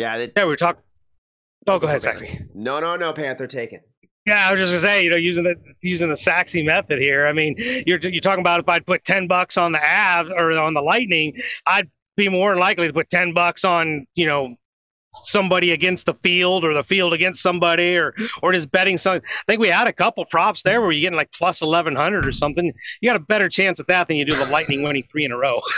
Yeah, 0.00 0.16
that, 0.16 0.32
Yeah, 0.34 0.44
we 0.44 0.48
were 0.48 0.56
talking. 0.56 0.82
Oh, 1.66 1.78
go 1.78 1.86
ahead, 1.86 2.00
Saxy. 2.00 2.48
no, 2.54 2.80
no, 2.80 2.96
no, 2.96 3.12
Panther, 3.12 3.46
take 3.46 3.74
it. 3.74 3.82
Yeah, 4.24 4.48
I 4.48 4.50
was 4.50 4.58
just 4.58 4.72
gonna 4.72 4.80
say, 4.80 5.04
you 5.04 5.10
know, 5.10 5.16
using 5.16 5.44
the 5.44 5.54
using 5.82 6.08
the 6.08 6.14
Saxy 6.14 6.64
method 6.64 7.00
here. 7.00 7.26
I 7.26 7.34
mean, 7.34 7.54
you're 7.86 7.98
you're 7.98 8.22
talking 8.22 8.40
about 8.40 8.60
if 8.60 8.68
I'd 8.68 8.86
put 8.86 9.04
ten 9.04 9.26
bucks 9.28 9.58
on 9.58 9.72
the 9.72 9.78
Avs 9.78 10.30
or 10.30 10.52
on 10.52 10.72
the 10.72 10.80
Lightning, 10.80 11.38
I'd 11.66 11.90
be 12.16 12.30
more 12.30 12.56
likely 12.56 12.86
to 12.86 12.94
put 12.94 13.10
ten 13.10 13.34
bucks 13.34 13.62
on, 13.62 14.06
you 14.14 14.26
know, 14.26 14.56
somebody 15.10 15.72
against 15.72 16.06
the 16.06 16.14
field 16.22 16.64
or 16.64 16.72
the 16.72 16.84
field 16.84 17.12
against 17.12 17.42
somebody 17.42 17.94
or 17.96 18.14
or 18.42 18.52
just 18.54 18.70
betting 18.70 18.96
something. 18.96 19.22
I 19.26 19.42
think 19.46 19.60
we 19.60 19.68
had 19.68 19.86
a 19.86 19.92
couple 19.92 20.24
props 20.24 20.62
there 20.62 20.80
where 20.80 20.92
you're 20.92 21.02
getting 21.02 21.18
like 21.18 21.32
plus 21.32 21.60
eleven 21.60 21.94
hundred 21.94 22.26
or 22.26 22.32
something. 22.32 22.72
You 23.02 23.10
got 23.10 23.16
a 23.16 23.24
better 23.24 23.50
chance 23.50 23.80
at 23.80 23.86
that 23.88 24.08
than 24.08 24.16
you 24.16 24.24
do 24.24 24.34
the 24.34 24.46
Lightning 24.46 24.82
winning 24.82 25.04
three 25.12 25.26
in 25.26 25.32
a 25.32 25.36
row. 25.36 25.60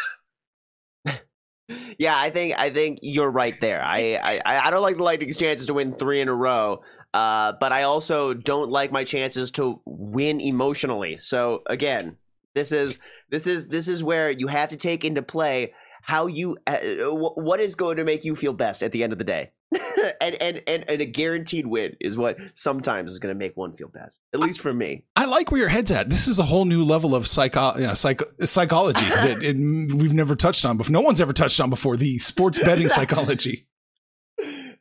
Yeah, 1.99 2.17
I 2.17 2.31
think 2.31 2.55
I 2.59 2.71
think 2.71 2.99
you're 3.03 3.31
right 3.31 3.61
there. 3.61 3.83
I 3.83 4.15
I, 4.15 4.67
I 4.67 4.71
don't 4.71 4.83
like 4.83 4.97
the 4.97 5.03
Lightning's 5.03 5.37
chances 5.37 5.67
to 5.67 5.75
win 5.75 5.95
three 5.95 6.21
in 6.21 6.29
a 6.29 6.35
row, 6.35 6.83
uh, 7.15 7.53
but 7.61 7.73
I 7.73 7.83
also 7.83 8.35
don't 8.35 8.71
like 8.71 8.93
my 8.93 9.05
chances 9.05 9.51
to 9.53 9.81
win 9.85 10.41
emotionally. 10.41 11.19
So 11.19 11.63
again, 11.67 12.17
this 12.55 12.73
is 12.73 12.99
this 13.31 13.47
is 13.47 13.69
this 13.69 13.89
is 13.89 14.03
where 14.03 14.31
you 14.31 14.47
have 14.47 14.71
to 14.71 14.77
take 14.77 15.05
into 15.05 15.23
play 15.23 15.73
how 16.03 16.27
you 16.27 16.57
uh, 16.67 16.79
what 17.11 17.61
is 17.61 17.75
going 17.75 17.97
to 17.97 18.05
make 18.05 18.25
you 18.25 18.37
feel 18.37 18.53
best 18.53 18.83
at 18.83 18.93
the 18.93 19.03
end 19.05 19.13
of 19.13 19.19
the 19.19 19.25
day. 19.25 19.51
and, 20.21 20.35
and 20.43 20.63
and 20.67 20.85
and 20.89 21.01
a 21.01 21.05
guaranteed 21.07 21.67
win 21.67 21.97
is 22.01 22.17
what 22.17 22.37
sometimes 22.55 23.13
is 23.13 23.19
going 23.19 23.35
to 23.35 23.39
make 23.39 23.57
one 23.57 23.73
feel 23.73 23.89
best. 23.89 24.21
At 24.35 24.41
least 24.41 24.61
for 24.61 24.73
me. 24.73 25.05
I 25.17 25.25
like 25.25 25.51
where 25.51 25.61
your 25.61 25.69
head's 25.71 25.91
at. 25.91 26.11
This 26.11 26.29
is 26.29 26.39
a 26.39 26.43
whole 26.43 26.65
new 26.65 26.85
level 26.85 27.15
of 27.15 27.27
psycho, 27.27 27.79
yeah, 27.79 27.95
psych- 27.95 28.23
psychology 28.45 29.05
that 29.09 29.43
it, 29.43 29.57
we've 29.57 30.13
never 30.13 30.37
touched 30.37 30.65
on 30.67 30.77
before. 30.77 30.93
No 30.93 31.01
one's 31.01 31.21
ever 31.21 31.33
touched 31.33 31.61
on 31.61 31.71
before. 31.71 31.97
The 31.97 32.19
sports 32.19 32.59
betting 32.65 32.89
psychology. 32.89 33.67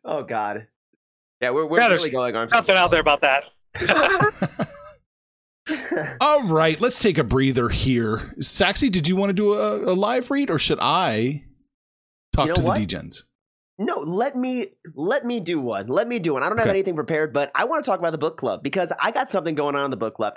Oh 0.04 0.24
God. 0.24 0.68
Yeah, 1.42 1.52
we're 1.52 1.66
we're 1.66 1.80
Yeah, 1.80 1.88
really 1.88 2.10
going 2.10 2.36
on. 2.36 2.50
Nothing 2.50 2.76
out 2.76 2.92
there 2.92 3.02
about 3.02 3.22
that. 3.22 3.46
All 6.20 6.44
right, 6.44 6.80
let's 6.82 7.00
take 7.00 7.18
a 7.18 7.24
breather 7.24 7.70
here. 7.70 8.34
Saxy, 8.42 8.90
did 8.92 9.08
you 9.08 9.16
want 9.16 9.30
to 9.30 9.34
do 9.34 9.54
a, 9.54 9.78
a 9.78 9.96
live 9.96 10.30
read, 10.32 10.50
or 10.50 10.60
should 10.60 10.80
I 10.82 11.44
talk 12.34 12.48
You 12.48 12.50
know 12.50 12.56
to 12.56 12.62
what? 12.64 12.78
the 12.80 12.86
degens? 12.86 13.24
No, 13.84 13.96
let 13.96 14.36
me 14.36 14.68
let 14.96 15.26
me 15.26 15.40
do 15.40 15.60
one. 15.60 15.88
Let 15.88 16.08
me 16.08 16.20
do 16.20 16.34
one. 16.34 16.44
I 16.44 16.50
don't 16.50 16.58
have 16.60 16.68
Okay. 16.68 16.76
anything 16.78 16.96
prepared, 16.96 17.34
but 17.34 17.52
I 17.56 17.66
want 17.66 17.84
to 17.84 17.90
talk 17.90 18.00
about 18.00 18.12
the 18.12 18.18
book 18.18 18.38
club 18.38 18.62
because 18.62 18.94
I 19.02 19.12
got 19.12 19.30
something 19.30 19.56
going 19.56 19.76
on 19.76 19.86
in 19.86 19.92
the 19.92 19.98
book 19.98 20.14
club. 20.16 20.36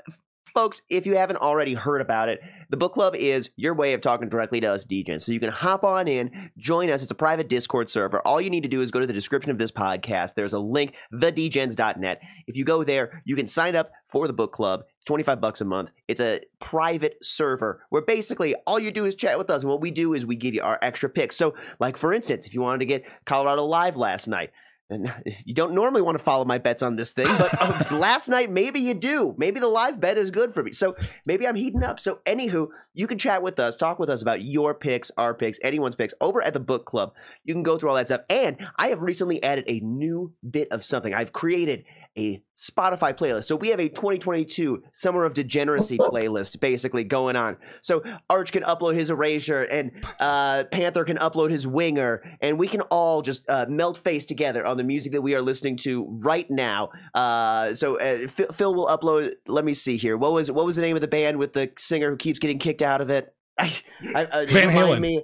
Folks, 0.55 0.83
if 0.89 1.05
you 1.05 1.17
haven't 1.17 1.39
already 1.39 1.75
heard 1.75 2.01
about 2.01 2.29
it, 2.29 2.39
the 2.71 2.77
book 2.77 2.93
club 2.95 3.17
is 3.17 3.51
your 3.57 3.75
way 3.75 3.93
of 3.93 4.01
talking 4.01 4.29
directly 4.29 4.61
to 4.61 4.69
us 4.69 4.87
DJs. 4.87 5.23
So 5.23 5.33
you 5.33 5.41
can 5.41 5.51
hop 5.51 5.83
on 5.85 6.07
in, 6.07 6.51
join 6.59 6.91
us. 6.91 7.03
It's 7.03 7.11
a 7.11 7.15
private 7.17 7.49
Discord 7.49 7.91
server. 7.91 8.21
All 8.27 8.41
you 8.41 8.51
need 8.51 8.63
to 8.63 8.69
do 8.69 8.81
is 8.81 8.91
go 8.93 9.01
to 9.01 9.07
the 9.07 9.13
description 9.13 9.51
of 9.51 9.59
this 9.59 9.73
podcast. 9.73 10.35
There's 10.37 10.53
a 10.53 10.59
link, 10.61 10.95
thedegens.net. 11.13 12.21
If 12.47 12.57
you 12.57 12.65
go 12.65 12.85
there, 12.85 13.21
you 13.25 13.37
can 13.37 13.47
sign 13.47 13.75
up 13.75 13.91
for 14.07 14.27
the 14.27 14.33
book 14.33 14.53
club. 14.53 14.83
25 15.05 15.41
bucks 15.41 15.61
a 15.61 15.65
month. 15.65 15.91
It's 16.09 16.21
a 16.21 16.41
private 16.61 17.19
server 17.23 17.83
where 17.91 18.03
basically 18.03 18.55
all 18.67 18.79
you 18.79 18.91
do 18.91 19.05
is 19.05 19.15
chat 19.15 19.39
with 19.39 19.51
us. 19.51 19.63
And 19.63 19.71
what 19.71 19.81
we 19.81 19.91
do 19.91 20.15
is 20.15 20.25
we 20.25 20.37
give 20.37 20.55
you 20.55 20.63
our 20.63 20.79
extra 20.83 21.09
picks. 21.09 21.37
So, 21.37 21.55
like 21.81 21.97
for 21.97 22.13
instance, 22.13 22.47
if 22.47 22.55
you 22.55 22.61
wanted 22.61 22.79
to 22.79 22.87
get 22.87 23.05
Colorado 23.25 23.65
Live 23.65 23.97
last 23.97 24.27
night, 24.27 24.51
and 24.91 25.13
you 25.45 25.55
don't 25.55 25.75
normally 25.75 26.03
want 26.03 26.19
to 26.19 26.25
follow 26.25 26.45
my 26.45 26.59
bets 26.59 26.83
on 26.83 26.97
this 26.97 27.13
thing, 27.13 27.27
but 27.27 27.51
uh, 27.61 27.97
last 27.97 28.29
night 28.29 28.51
maybe 28.51 28.81
you 28.81 28.95
do. 28.95 29.35
Maybe 29.39 29.61
the 29.61 29.69
live 29.69 30.01
bet 30.01 30.19
is 30.19 30.31
good 30.31 30.55
for 30.55 30.63
me. 30.63 30.73
So 30.73 30.97
maybe 31.27 31.47
I'm 31.47 31.55
heating 31.55 31.83
up. 31.83 32.01
So 32.01 32.21
anywho, 32.27 32.69
you 32.93 33.07
can 33.07 33.19
chat 33.19 33.43
with 33.43 33.59
us, 33.59 33.77
talk 33.77 33.99
with 33.99 34.11
us 34.11 34.23
about 34.23 34.43
your 34.43 34.75
picks, 34.75 35.11
our 35.17 35.35
picks, 35.35 35.59
anyone's 35.63 35.97
picks 35.97 36.15
over 36.21 36.43
at 36.45 36.53
the 36.53 36.61
book 36.61 36.87
club. 36.87 37.15
You 37.45 37.55
can 37.55 37.63
go 37.63 37.79
through 37.79 37.91
all 37.91 37.97
that 37.97 38.09
stuff. 38.09 38.23
And 38.29 38.57
I 38.77 38.89
have 38.89 39.01
recently 39.01 39.43
added 39.43 39.65
a 39.67 39.81
new 39.81 40.33
bit 40.49 40.69
of 40.71 40.85
something. 40.85 41.15
I've 41.15 41.33
created 41.33 41.85
a 42.17 42.43
Spotify 42.57 43.17
playlist. 43.17 43.45
So 43.45 43.57
we 43.57 43.69
have 43.69 43.81
a 43.81 43.89
2022 43.89 44.83
Summer 44.93 45.25
of 45.25 45.35
Degeneracy 45.35 45.99
playlist 46.01 46.61
basically 46.61 47.05
going 47.05 47.37
on. 47.37 47.57
So 47.81 48.03
Arch 48.31 48.53
can 48.53 48.63
upload 48.63 48.95
his 48.95 49.11
Erasure 49.11 49.63
and 49.63 49.91
uh, 50.21 50.65
Panther 50.71 51.05
can 51.05 51.17
upload 51.17 51.51
his 51.51 51.67
Winger, 51.67 52.23
and 52.41 52.59
we 52.59 52.69
can 52.69 52.81
all 52.83 53.23
just 53.23 53.49
uh, 53.49 53.67
melt 53.69 53.99
face 53.99 54.25
together 54.25 54.65
on 54.65 54.77
the 54.77 54.85
music 54.85 55.13
that 55.13 55.23
we 55.23 55.35
are 55.35 55.43
listening 55.43 55.77
to 55.79 56.07
right 56.09 56.51
now. 56.51 56.91
Uh, 57.15 57.75
so 57.75 57.99
uh, 57.99 58.27
Phil, 58.29 58.49
Phil 58.49 58.75
will 58.75 58.87
upload. 58.87 59.33
Let 59.47 59.65
me 59.65 59.75
see 59.75 59.97
here. 59.97 60.17
What 60.17 60.33
was 60.33 60.51
what 60.51 60.65
was 60.65 60.77
the 60.77 60.83
name 60.83 60.97
of 60.97 61.01
the 61.01 61.09
band 61.09 61.39
with 61.39 61.53
the 61.53 61.73
singer 61.79 62.11
who 62.11 62.17
keeps 62.17 62.39
getting 62.39 62.59
kicked 62.59 62.83
out 62.83 63.01
of 63.01 63.11
it? 63.11 63.35
I, 63.59 63.73
I, 64.15 64.25
uh, 64.25 64.47
Van 64.51 64.69
Halen. 64.69 65.01
Me. 65.01 65.23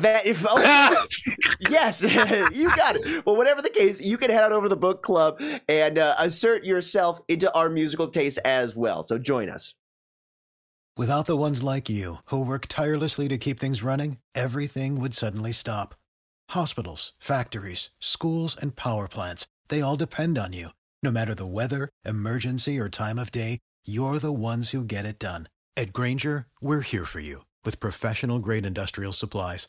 That 0.00 0.26
if 0.26 0.44
oh, 0.48 1.06
yes, 1.70 2.02
you 2.52 2.74
got 2.76 2.96
it. 2.96 3.26
Well, 3.26 3.36
whatever 3.36 3.62
the 3.62 3.70
case, 3.70 4.00
you 4.00 4.16
can 4.16 4.30
head 4.30 4.44
on 4.44 4.52
over 4.52 4.66
to 4.66 4.68
the 4.68 4.76
book 4.76 5.02
club 5.02 5.40
and 5.68 5.98
uh, 5.98 6.14
assert 6.18 6.64
yourself 6.64 7.20
into 7.28 7.52
our 7.54 7.68
musical 7.68 8.08
taste 8.08 8.38
as 8.44 8.74
well. 8.74 9.02
So 9.02 9.18
join 9.18 9.50
us. 9.50 9.74
Without 10.96 11.26
the 11.26 11.36
ones 11.36 11.62
like 11.62 11.88
you, 11.88 12.16
who 12.26 12.44
work 12.44 12.66
tirelessly 12.66 13.28
to 13.28 13.38
keep 13.38 13.60
things 13.60 13.82
running, 13.82 14.18
everything 14.34 15.00
would 15.00 15.14
suddenly 15.14 15.52
stop. 15.52 15.94
Hospitals, 16.50 17.12
factories, 17.18 17.90
schools, 18.00 18.56
and 18.60 18.76
power 18.76 19.08
plants, 19.08 19.46
they 19.68 19.80
all 19.80 19.96
depend 19.96 20.36
on 20.36 20.52
you. 20.52 20.70
No 21.02 21.10
matter 21.10 21.34
the 21.34 21.46
weather, 21.46 21.88
emergency, 22.04 22.78
or 22.78 22.90
time 22.90 23.18
of 23.18 23.30
day, 23.30 23.60
you're 23.86 24.18
the 24.18 24.32
ones 24.32 24.70
who 24.70 24.84
get 24.84 25.06
it 25.06 25.18
done. 25.18 25.48
At 25.76 25.92
Grainger, 25.92 26.48
we're 26.60 26.82
here 26.82 27.06
for 27.06 27.20
you 27.20 27.46
with 27.64 27.80
professional 27.80 28.38
grade 28.38 28.66
industrial 28.66 29.12
supplies. 29.12 29.68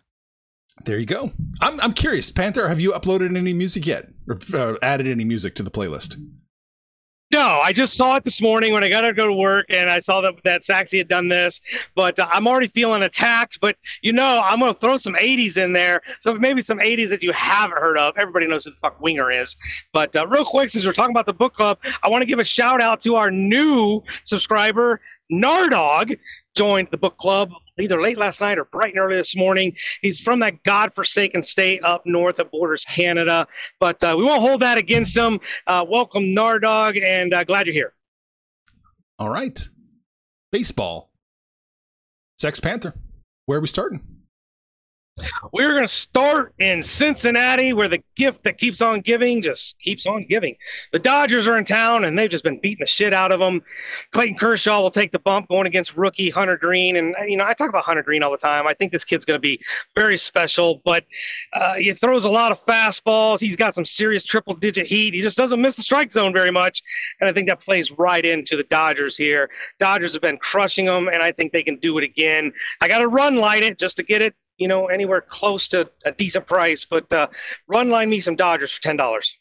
There 0.85 0.97
you 0.97 1.05
go. 1.05 1.31
I'm, 1.59 1.79
I'm 1.79 1.93
curious, 1.93 2.31
Panther, 2.31 2.67
have 2.67 2.79
you 2.79 2.91
uploaded 2.91 3.35
any 3.37 3.53
music 3.53 3.85
yet 3.85 4.09
or 4.27 4.39
uh, 4.53 4.75
added 4.81 5.07
any 5.07 5.23
music 5.23 5.55
to 5.55 5.63
the 5.63 5.71
playlist? 5.71 6.17
No, 7.31 7.61
I 7.63 7.71
just 7.71 7.95
saw 7.95 8.15
it 8.15 8.25
this 8.25 8.41
morning 8.41 8.73
when 8.73 8.83
I 8.83 8.89
got 8.89 9.01
to 9.01 9.13
go 9.13 9.25
to 9.25 9.33
work, 9.33 9.67
and 9.69 9.89
I 9.89 10.01
saw 10.01 10.19
that 10.19 10.33
that 10.43 10.63
Saxy 10.63 10.97
had 10.97 11.07
done 11.07 11.29
this. 11.29 11.61
But 11.95 12.19
uh, 12.19 12.27
I'm 12.29 12.45
already 12.45 12.67
feeling 12.67 13.03
attacked. 13.03 13.59
But 13.61 13.77
you 14.01 14.11
know, 14.11 14.41
I'm 14.43 14.59
gonna 14.59 14.73
throw 14.73 14.97
some 14.97 15.13
'80s 15.13 15.55
in 15.55 15.71
there, 15.71 16.01
so 16.19 16.33
maybe 16.33 16.61
some 16.61 16.79
'80s 16.79 17.07
that 17.07 17.23
you 17.23 17.31
haven't 17.31 17.77
heard 17.77 17.97
of. 17.97 18.17
Everybody 18.17 18.47
knows 18.47 18.65
who 18.65 18.71
the 18.71 18.77
fuck 18.81 18.99
Winger 18.99 19.31
is. 19.31 19.55
But 19.93 20.13
uh, 20.13 20.27
real 20.27 20.43
quick, 20.43 20.71
since 20.71 20.85
we're 20.85 20.91
talking 20.91 21.13
about 21.13 21.25
the 21.25 21.31
book 21.31 21.53
club, 21.53 21.77
I 22.03 22.09
want 22.09 22.21
to 22.21 22.25
give 22.25 22.39
a 22.39 22.43
shout 22.43 22.81
out 22.81 23.01
to 23.03 23.15
our 23.15 23.31
new 23.31 24.03
subscriber, 24.25 24.99
Nardog 25.31 26.19
joined 26.55 26.89
the 26.91 26.97
book 26.97 27.15
club 27.15 27.51
either 27.79 28.01
late 28.01 28.17
last 28.17 28.41
night 28.41 28.57
or 28.57 28.65
bright 28.65 28.93
and 28.93 28.99
early 28.99 29.15
this 29.15 29.35
morning. 29.35 29.75
He's 30.01 30.19
from 30.19 30.39
that 30.39 30.63
godforsaken 30.63 31.43
state 31.43 31.83
up 31.83 32.03
north 32.05 32.37
that 32.37 32.51
borders 32.51 32.85
Canada, 32.85 33.47
but 33.79 34.03
uh, 34.03 34.15
we 34.17 34.23
won't 34.23 34.41
hold 34.41 34.61
that 34.61 34.77
against 34.77 35.15
him. 35.15 35.39
Uh, 35.67 35.85
welcome, 35.87 36.23
Nardog, 36.23 37.01
and 37.01 37.33
uh, 37.33 37.43
glad 37.43 37.65
you're 37.65 37.73
here. 37.73 37.93
All 39.19 39.29
right. 39.29 39.59
Baseball. 40.51 41.11
Sex 42.39 42.59
Panther. 42.59 42.93
Where 43.45 43.59
are 43.59 43.61
we 43.61 43.67
starting? 43.67 44.20
We're 45.51 45.71
going 45.71 45.83
to 45.83 45.87
start 45.87 46.53
in 46.59 46.81
Cincinnati, 46.81 47.73
where 47.73 47.87
the 47.87 48.03
gift 48.15 48.43
that 48.43 48.57
keeps 48.57 48.81
on 48.81 49.01
giving 49.01 49.41
just 49.41 49.77
keeps 49.79 50.05
on 50.05 50.25
giving. 50.27 50.55
The 50.91 50.99
Dodgers 50.99 51.47
are 51.47 51.57
in 51.57 51.65
town, 51.65 52.05
and 52.05 52.17
they've 52.17 52.29
just 52.29 52.43
been 52.43 52.59
beating 52.59 52.81
the 52.81 52.87
shit 52.87 53.13
out 53.13 53.31
of 53.31 53.39
them. 53.39 53.61
Clayton 54.11 54.37
Kershaw 54.37 54.81
will 54.81 54.91
take 54.91 55.11
the 55.11 55.19
bump 55.19 55.47
going 55.49 55.67
against 55.67 55.95
rookie 55.95 56.29
Hunter 56.29 56.57
Greene. 56.57 56.97
And, 56.97 57.15
you 57.27 57.37
know, 57.37 57.45
I 57.45 57.53
talk 57.53 57.69
about 57.69 57.83
Hunter 57.83 58.03
Greene 58.03 58.23
all 58.23 58.31
the 58.31 58.37
time. 58.37 58.67
I 58.67 58.73
think 58.73 58.91
this 58.91 59.03
kid's 59.03 59.25
going 59.25 59.35
to 59.35 59.41
be 59.41 59.59
very 59.95 60.17
special, 60.17 60.81
but 60.85 61.05
uh, 61.53 61.75
he 61.75 61.93
throws 61.93 62.25
a 62.25 62.29
lot 62.29 62.51
of 62.51 62.65
fastballs. 62.65 63.39
He's 63.39 63.55
got 63.55 63.75
some 63.75 63.85
serious 63.85 64.23
triple 64.23 64.55
digit 64.55 64.87
heat. 64.87 65.13
He 65.13 65.21
just 65.21 65.37
doesn't 65.37 65.61
miss 65.61 65.75
the 65.75 65.83
strike 65.83 66.11
zone 66.11 66.33
very 66.33 66.51
much. 66.51 66.81
And 67.19 67.29
I 67.29 67.33
think 67.33 67.47
that 67.47 67.61
plays 67.61 67.91
right 67.91 68.25
into 68.25 68.55
the 68.57 68.63
Dodgers 68.63 69.17
here. 69.17 69.49
Dodgers 69.79 70.13
have 70.13 70.21
been 70.21 70.37
crushing 70.37 70.85
them, 70.85 71.07
and 71.07 71.21
I 71.21 71.31
think 71.31 71.51
they 71.51 71.63
can 71.63 71.77
do 71.77 71.97
it 71.97 72.03
again. 72.03 72.51
I 72.79 72.87
got 72.87 72.99
to 72.99 73.07
run 73.07 73.35
light 73.35 73.63
it 73.63 73.79
just 73.79 73.97
to 73.97 74.03
get 74.03 74.21
it 74.21 74.35
you 74.61 74.67
know, 74.67 74.85
anywhere 74.85 75.21
close 75.21 75.67
to 75.69 75.89
a 76.05 76.11
decent 76.11 76.45
price. 76.45 76.85
But 76.85 77.11
uh, 77.11 77.27
run 77.67 77.89
line 77.89 78.09
me 78.09 78.21
some 78.21 78.35
Dodgers 78.35 78.71
for 78.71 78.81
ten 78.81 78.95
dollars. 78.95 79.35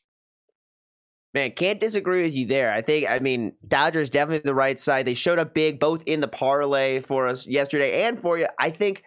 Man, 1.34 1.52
can't 1.52 1.78
disagree 1.78 2.22
with 2.22 2.34
you 2.34 2.46
there. 2.46 2.72
I 2.72 2.80
think, 2.80 3.08
I 3.08 3.20
mean, 3.20 3.52
Dodgers 3.68 4.10
definitely 4.10 4.42
the 4.44 4.54
right 4.54 4.78
side. 4.78 5.06
They 5.06 5.14
showed 5.14 5.38
up 5.38 5.54
big, 5.54 5.78
both 5.78 6.02
in 6.06 6.20
the 6.20 6.26
parlay 6.26 7.00
for 7.00 7.28
us 7.28 7.46
yesterday 7.46 8.02
and 8.02 8.20
for 8.20 8.36
you. 8.36 8.48
I 8.58 8.70
think, 8.70 9.04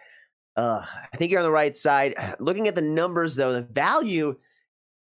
uh, 0.56 0.82
I 1.12 1.16
think 1.18 1.30
you're 1.30 1.40
on 1.40 1.44
the 1.44 1.50
right 1.50 1.76
side. 1.76 2.14
Looking 2.38 2.68
at 2.68 2.76
the 2.76 2.80
numbers, 2.80 3.34
though, 3.34 3.52
the 3.52 3.62
value 3.62 4.36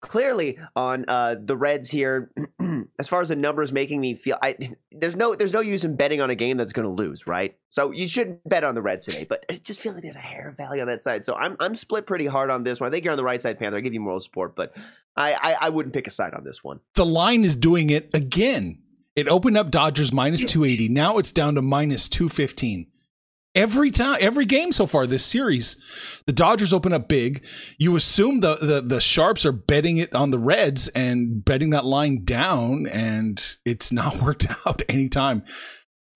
clearly 0.00 0.58
on 0.74 1.04
uh, 1.08 1.36
the 1.40 1.56
Reds 1.56 1.90
here. 1.90 2.30
as 2.98 3.08
far 3.08 3.20
as 3.20 3.28
the 3.28 3.36
numbers 3.36 3.72
making 3.72 4.00
me 4.00 4.14
feel, 4.14 4.38
I 4.42 4.56
there's 4.92 5.16
no 5.16 5.34
there's 5.34 5.52
no 5.52 5.60
use 5.60 5.84
in 5.84 5.96
betting 5.96 6.20
on 6.20 6.30
a 6.30 6.34
game 6.34 6.56
that's 6.56 6.72
going 6.72 6.86
to 6.86 6.92
lose, 6.92 7.26
right? 7.26 7.56
So 7.68 7.90
you 7.90 8.08
shouldn't 8.08 8.46
bet 8.48 8.64
on 8.64 8.74
the 8.74 8.82
Reds 8.82 9.04
today. 9.04 9.24
But 9.28 9.44
it 9.48 9.64
just 9.64 9.80
feels 9.80 9.94
like 9.94 10.02
there's 10.02 10.16
a 10.16 10.20
hair 10.20 10.48
of 10.48 10.56
value 10.56 10.80
on 10.80 10.88
that 10.88 11.04
side. 11.04 11.24
So 11.24 11.34
I'm 11.34 11.56
I'm 11.60 11.74
split 11.74 12.06
pretty 12.06 12.26
hard 12.26 12.50
on 12.50 12.64
this 12.64 12.80
one. 12.80 12.88
I 12.88 12.90
think 12.90 13.04
you're 13.04 13.12
on 13.12 13.18
the 13.18 13.24
right 13.24 13.40
side, 13.40 13.58
Panther. 13.58 13.76
I 13.76 13.80
give 13.80 13.94
you 13.94 14.00
moral 14.00 14.20
support, 14.20 14.56
but 14.56 14.76
I, 15.16 15.32
I 15.34 15.56
I 15.66 15.68
wouldn't 15.68 15.94
pick 15.94 16.06
a 16.06 16.10
side 16.10 16.34
on 16.34 16.44
this 16.44 16.64
one. 16.64 16.80
The 16.94 17.06
line 17.06 17.44
is 17.44 17.56
doing 17.56 17.90
it 17.90 18.10
again. 18.14 18.78
It 19.16 19.28
opened 19.28 19.56
up 19.56 19.70
Dodgers 19.70 20.12
minus 20.12 20.44
280. 20.44 20.88
Now 20.88 21.18
it's 21.18 21.32
down 21.32 21.56
to 21.56 21.62
minus 21.62 22.08
215 22.08 22.86
every 23.54 23.90
time 23.90 24.18
every 24.20 24.44
game 24.44 24.70
so 24.70 24.86
far 24.86 25.06
this 25.06 25.24
series 25.24 25.76
the 26.26 26.32
dodgers 26.32 26.72
open 26.72 26.92
up 26.92 27.08
big. 27.08 27.44
You 27.78 27.96
assume 27.96 28.40
the, 28.40 28.56
the 28.56 28.80
the 28.80 29.00
sharps 29.00 29.44
are 29.44 29.52
betting 29.52 29.96
it 29.96 30.14
on 30.14 30.30
the 30.30 30.38
reds 30.38 30.88
and 30.88 31.44
betting 31.44 31.70
that 31.70 31.84
line 31.84 32.24
down 32.24 32.86
and 32.86 33.56
it's 33.64 33.90
not 33.90 34.22
worked 34.22 34.46
out 34.66 34.82
anytime. 34.88 35.42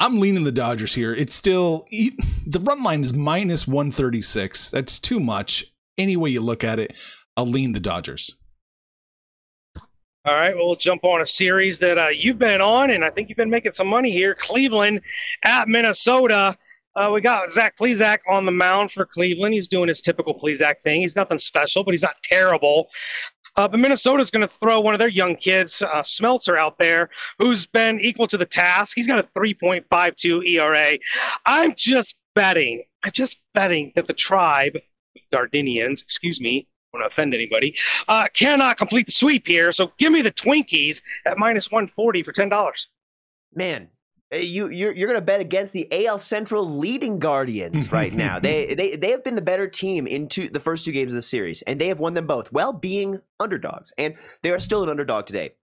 I'm 0.00 0.18
leaning 0.20 0.44
the 0.44 0.52
dodgers 0.52 0.94
here. 0.94 1.14
It's 1.14 1.34
still 1.34 1.86
the 1.90 2.60
run 2.60 2.82
line 2.82 3.02
is 3.02 3.12
minus 3.12 3.66
136 3.66 4.70
that's 4.70 4.99
too 4.99 5.20
much. 5.20 5.64
Any 5.97 6.16
way 6.16 6.30
you 6.30 6.40
look 6.40 6.64
at 6.64 6.80
it 6.80 6.97
i'll 7.36 7.47
lean 7.47 7.73
the 7.73 7.80
dodgers. 7.80 8.36
All 10.26 10.34
right, 10.34 10.56
well, 10.56 10.68
we'll 10.68 10.76
jump 10.76 11.04
on 11.04 11.20
a 11.20 11.26
series 11.26 11.78
that 11.80 11.99
uh, 11.99 12.08
you've 12.08 12.38
been 12.38 12.62
on, 12.62 12.88
and 12.88 13.04
I 13.04 13.10
think 13.10 13.28
you've 13.28 13.36
been 13.36 13.50
making 13.50 13.75
some 13.75 13.88
money 13.88 14.10
here. 14.10 14.34
Cleveland 14.34 15.02
at 15.44 15.68
Minnesota. 15.68 16.56
Uh, 16.97 17.11
we 17.13 17.21
got 17.21 17.50
Zach 17.52 17.76
Plesac 17.76 18.19
on 18.28 18.47
the 18.47 18.52
mound 18.52 18.93
for 18.93 19.04
Cleveland. 19.04 19.54
He's 19.54 19.69
doing 19.69 19.89
his 19.89 20.00
typical 20.00 20.39
Plesac 20.39 20.80
thing. 20.80 21.00
He's 21.00 21.17
nothing 21.17 21.39
special, 21.39 21.83
but 21.83 21.91
he's 21.91 22.02
not 22.02 22.17
terrible. 22.23 22.89
Uh, 23.57 23.69
but 23.69 23.78
Minnesota's 23.78 24.30
going 24.30 24.47
to 24.47 24.52
throw 24.54 24.80
one 24.80 24.95
of 24.95 24.99
their 24.99 25.09
young 25.09 25.37
kids, 25.37 25.83
uh, 25.83 26.02
Smeltzer, 26.02 26.59
out 26.59 26.78
there, 26.78 27.09
who's 27.39 27.67
been 27.67 28.00
equal 28.00 28.26
to 28.28 28.37
the 28.37 28.47
task. 28.47 28.95
He's 28.97 29.07
got 29.07 29.19
a 29.19 29.28
3.52 29.39 30.49
ERA. 30.49 30.99
I'm 31.47 31.75
just 31.76 32.17
betting. 32.35 32.85
I'm 33.04 33.13
just 33.13 33.39
betting 33.54 33.93
that 33.95 34.07
the 34.07 34.13
tribe, 34.13 34.76
Gardinians, 35.33 36.02
excuse 36.02 36.41
me, 36.41 36.67
I 36.95 36.99
to 36.99 37.07
offend 37.07 37.35
anybody, 37.35 37.76
uh, 38.09 38.28
cannot 38.35 38.76
complete 38.76 39.07
the 39.07 39.13
sweep 39.13 39.47
here. 39.47 39.73
So 39.73 39.91
give 39.99 40.13
me 40.13 40.23
the 40.23 40.33
Twinkies 40.33 41.02
at 41.26 41.39
minus 41.39 41.71
140 41.71 42.23
for 42.23 42.33
$10. 42.33 42.87
Man, 43.54 43.89
Uh, 44.34 44.38
you 44.38 44.68
you're 44.70 44.92
you're 44.92 45.08
gonna 45.08 45.20
bet 45.20 45.40
against 45.40 45.73
the 45.73 46.06
AL 46.06 46.18
Central 46.18 46.68
leading 46.68 47.18
Guardians 47.18 47.92
right 47.92 48.12
now. 48.12 48.38
they 48.38 48.75
they 48.75 48.97
they 48.97 49.10
have 49.10 49.23
been 49.23 49.34
the 49.34 49.42
better 49.42 49.68
team 49.68 50.06
in 50.06 50.28
two, 50.28 50.49
the 50.49 50.60
first 50.60 50.84
two 50.84 50.92
games 50.92 51.12
of 51.12 51.16
the 51.16 51.23
series, 51.23 51.62
and 51.62 51.80
they 51.80 51.88
have 51.88 52.00
won 52.00 52.14
them 52.14 52.26
both 52.26 52.52
while 52.52 52.73
being 52.73 53.20
underdogs, 53.38 53.92
and 53.99 54.14
they 54.42 54.50
are 54.50 54.60
still 54.60 54.82
an 54.82 54.88
underdog 54.88 55.26
today. 55.26 55.54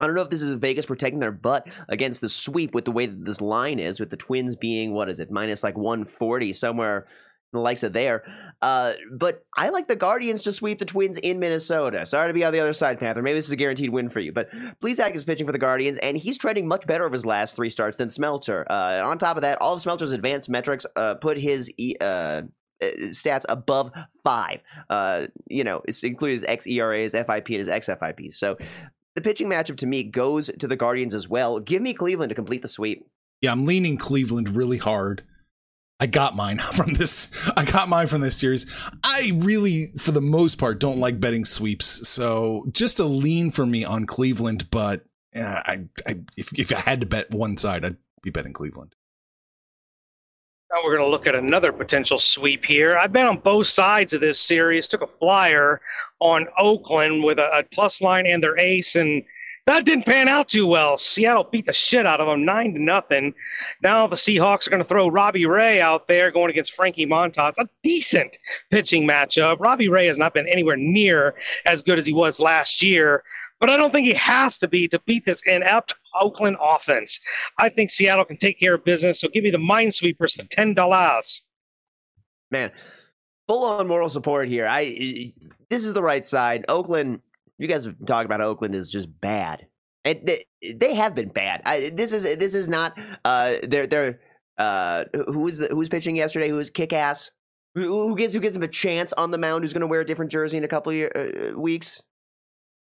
I 0.00 0.06
don't 0.06 0.16
know 0.16 0.22
if 0.22 0.30
this 0.30 0.42
is 0.42 0.52
Vegas 0.54 0.86
protecting 0.86 1.20
their 1.20 1.32
butt 1.32 1.68
against 1.88 2.20
the 2.20 2.28
sweep 2.28 2.74
with 2.74 2.84
the 2.84 2.92
way 2.92 3.06
that 3.06 3.24
this 3.24 3.40
line 3.40 3.78
is, 3.78 4.00
with 4.00 4.10
the 4.10 4.16
Twins 4.16 4.56
being 4.56 4.92
what 4.92 5.08
is 5.08 5.20
it 5.20 5.30
minus 5.30 5.62
like 5.62 5.78
140 5.78 6.52
somewhere 6.52 7.06
the 7.54 7.60
likes 7.60 7.82
of 7.82 7.92
there. 7.92 8.24
Uh, 8.62 8.94
but 9.12 9.44
I 9.56 9.70
like 9.70 9.88
the 9.88 9.96
Guardians 9.96 10.42
to 10.42 10.52
sweep 10.52 10.78
the 10.78 10.84
Twins 10.84 11.18
in 11.18 11.38
Minnesota. 11.38 12.06
Sorry 12.06 12.28
to 12.28 12.34
be 12.34 12.44
on 12.44 12.52
the 12.52 12.60
other 12.60 12.72
side, 12.72 12.98
Panther. 12.98 13.22
Maybe 13.22 13.34
this 13.34 13.46
is 13.46 13.52
a 13.52 13.56
guaranteed 13.56 13.90
win 13.90 14.08
for 14.08 14.20
you. 14.20 14.32
But 14.32 14.50
Plesac 14.80 15.14
is 15.14 15.24
pitching 15.24 15.46
for 15.46 15.52
the 15.52 15.58
Guardians, 15.58 15.98
and 15.98 16.16
he's 16.16 16.38
trending 16.38 16.66
much 16.66 16.86
better 16.86 17.04
of 17.04 17.12
his 17.12 17.26
last 17.26 17.56
three 17.56 17.70
starts 17.70 17.96
than 17.96 18.10
Smelter. 18.10 18.66
Uh, 18.70 19.02
on 19.04 19.18
top 19.18 19.36
of 19.36 19.42
that, 19.42 19.60
all 19.60 19.74
of 19.74 19.80
Smelter's 19.80 20.12
advanced 20.12 20.48
metrics 20.48 20.86
uh, 20.96 21.14
put 21.16 21.36
his 21.36 21.70
uh, 22.00 22.04
uh, 22.04 22.42
stats 22.80 23.44
above 23.48 23.92
five. 24.22 24.60
Uh, 24.90 25.26
you 25.48 25.64
know, 25.64 25.82
it's 25.86 26.02
including 26.02 26.40
his 26.40 26.44
xERA, 26.44 27.02
his 27.02 27.12
FIP, 27.12 27.48
and 27.48 27.58
his 27.58 27.68
xFIP. 27.68 28.32
So 28.32 28.56
the 29.14 29.20
pitching 29.20 29.48
matchup 29.48 29.76
to 29.78 29.86
me 29.86 30.02
goes 30.02 30.50
to 30.58 30.66
the 30.66 30.76
Guardians 30.76 31.14
as 31.14 31.28
well. 31.28 31.60
Give 31.60 31.82
me 31.82 31.94
Cleveland 31.94 32.30
to 32.30 32.34
complete 32.34 32.62
the 32.62 32.68
sweep. 32.68 33.06
Yeah, 33.40 33.52
I'm 33.52 33.64
leaning 33.64 33.96
Cleveland 33.96 34.48
really 34.56 34.78
hard. 34.78 35.22
I 36.04 36.06
got 36.06 36.36
mine 36.36 36.58
from 36.74 36.92
this. 36.92 37.50
I 37.56 37.64
got 37.64 37.88
mine 37.88 38.08
from 38.08 38.20
this 38.20 38.36
series. 38.36 38.66
I 39.02 39.32
really, 39.36 39.90
for 39.96 40.12
the 40.12 40.20
most 40.20 40.56
part, 40.56 40.78
don't 40.78 40.98
like 40.98 41.18
betting 41.18 41.46
sweeps. 41.46 42.06
So 42.06 42.66
just 42.72 43.00
a 43.00 43.06
lean 43.06 43.50
for 43.50 43.64
me 43.64 43.86
on 43.86 44.04
Cleveland. 44.04 44.70
But 44.70 45.06
uh, 45.34 45.62
I, 45.64 45.84
I, 46.06 46.16
if 46.36 46.52
if 46.58 46.74
I 46.74 46.80
had 46.80 47.00
to 47.00 47.06
bet 47.06 47.30
one 47.30 47.56
side, 47.56 47.86
I'd 47.86 47.96
be 48.22 48.28
betting 48.28 48.52
Cleveland. 48.52 48.94
Now 50.70 50.84
we're 50.84 50.94
going 50.94 51.08
to 51.08 51.10
look 51.10 51.26
at 51.26 51.34
another 51.34 51.72
potential 51.72 52.18
sweep 52.18 52.66
here. 52.66 52.98
I've 53.00 53.12
been 53.12 53.26
on 53.26 53.38
both 53.38 53.68
sides 53.68 54.12
of 54.12 54.20
this 54.20 54.38
series. 54.38 54.86
Took 54.86 55.02
a 55.02 55.18
flyer 55.18 55.80
on 56.20 56.48
Oakland 56.58 57.24
with 57.24 57.38
a, 57.38 57.60
a 57.60 57.62
plus 57.72 58.02
line 58.02 58.26
and 58.26 58.42
their 58.42 58.58
ace, 58.58 58.96
and 58.96 59.22
that 59.66 59.84
didn't 59.84 60.04
pan 60.04 60.28
out 60.28 60.48
too 60.48 60.66
well. 60.66 60.98
Seattle 60.98 61.48
beat 61.50 61.66
the 61.66 61.72
shit 61.72 62.04
out 62.04 62.20
of 62.20 62.26
them, 62.26 62.44
nine 62.44 62.74
to 62.74 62.82
nothing. 62.82 63.34
Now 63.82 64.06
the 64.06 64.16
Seahawks 64.16 64.66
are 64.66 64.70
going 64.70 64.82
to 64.82 64.88
throw 64.88 65.08
Robbie 65.08 65.46
Ray 65.46 65.80
out 65.80 66.06
there 66.06 66.30
going 66.30 66.50
against 66.50 66.74
Frankie 66.74 67.06
Montas. 67.06 67.54
A 67.58 67.68
decent 67.82 68.36
pitching 68.70 69.08
matchup. 69.08 69.60
Robbie 69.60 69.88
Ray 69.88 70.06
has 70.06 70.18
not 70.18 70.34
been 70.34 70.48
anywhere 70.48 70.76
near 70.76 71.34
as 71.64 71.82
good 71.82 71.98
as 71.98 72.06
he 72.06 72.12
was 72.12 72.38
last 72.38 72.82
year, 72.82 73.22
but 73.58 73.70
I 73.70 73.78
don't 73.78 73.90
think 73.90 74.06
he 74.06 74.14
has 74.14 74.58
to 74.58 74.68
be 74.68 74.86
to 74.88 74.98
beat 75.00 75.24
this 75.24 75.40
inept 75.46 75.94
Oakland 76.14 76.58
offense. 76.60 77.18
I 77.58 77.70
think 77.70 77.90
Seattle 77.90 78.26
can 78.26 78.36
take 78.36 78.60
care 78.60 78.74
of 78.74 78.84
business. 78.84 79.20
So 79.20 79.28
give 79.28 79.44
me 79.44 79.50
the 79.50 79.58
Minesweepers 79.58 80.36
for 80.36 80.44
ten 80.50 80.74
dollars. 80.74 81.42
Man, 82.50 82.70
full 83.48 83.64
on 83.64 83.88
moral 83.88 84.10
support 84.10 84.48
here. 84.48 84.66
I 84.66 85.28
this 85.70 85.84
is 85.84 85.94
the 85.94 86.02
right 86.02 86.26
side. 86.26 86.66
Oakland 86.68 87.20
you 87.58 87.68
guys 87.68 87.84
have 87.84 87.94
talked 88.06 88.26
about 88.26 88.40
Oakland 88.40 88.74
is 88.74 88.90
just 88.90 89.08
bad. 89.20 89.66
And 90.04 90.20
they, 90.24 90.44
they 90.74 90.94
have 90.94 91.14
been 91.14 91.28
bad. 91.30 91.62
I, 91.64 91.90
this 91.94 92.12
is 92.12 92.24
this 92.36 92.54
is 92.54 92.68
not 92.68 92.98
uh 93.24 93.54
they're 93.62 93.86
they're 93.86 94.20
uh 94.58 95.04
who 95.14 95.40
was 95.40 95.58
the, 95.58 95.68
who 95.68 95.76
was 95.76 95.88
pitching 95.88 96.16
yesterday 96.16 96.48
who 96.48 96.56
was 96.56 96.68
kick 96.70 96.92
ass 96.92 97.30
Who 97.74 98.08
who 98.08 98.14
gives 98.16 98.34
who 98.34 98.40
gives 98.40 98.56
him 98.56 98.62
a 98.62 98.68
chance 98.68 99.12
on 99.14 99.30
the 99.30 99.38
mound? 99.38 99.64
Who's 99.64 99.72
going 99.72 99.80
to 99.80 99.86
wear 99.86 100.00
a 100.00 100.04
different 100.04 100.30
jersey 100.30 100.56
in 100.58 100.64
a 100.64 100.68
couple 100.68 100.90
of 100.90 100.96
year, 100.96 101.52
uh, 101.54 101.58
weeks? 101.58 102.02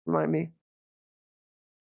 Remind 0.06 0.32
me. 0.32 0.50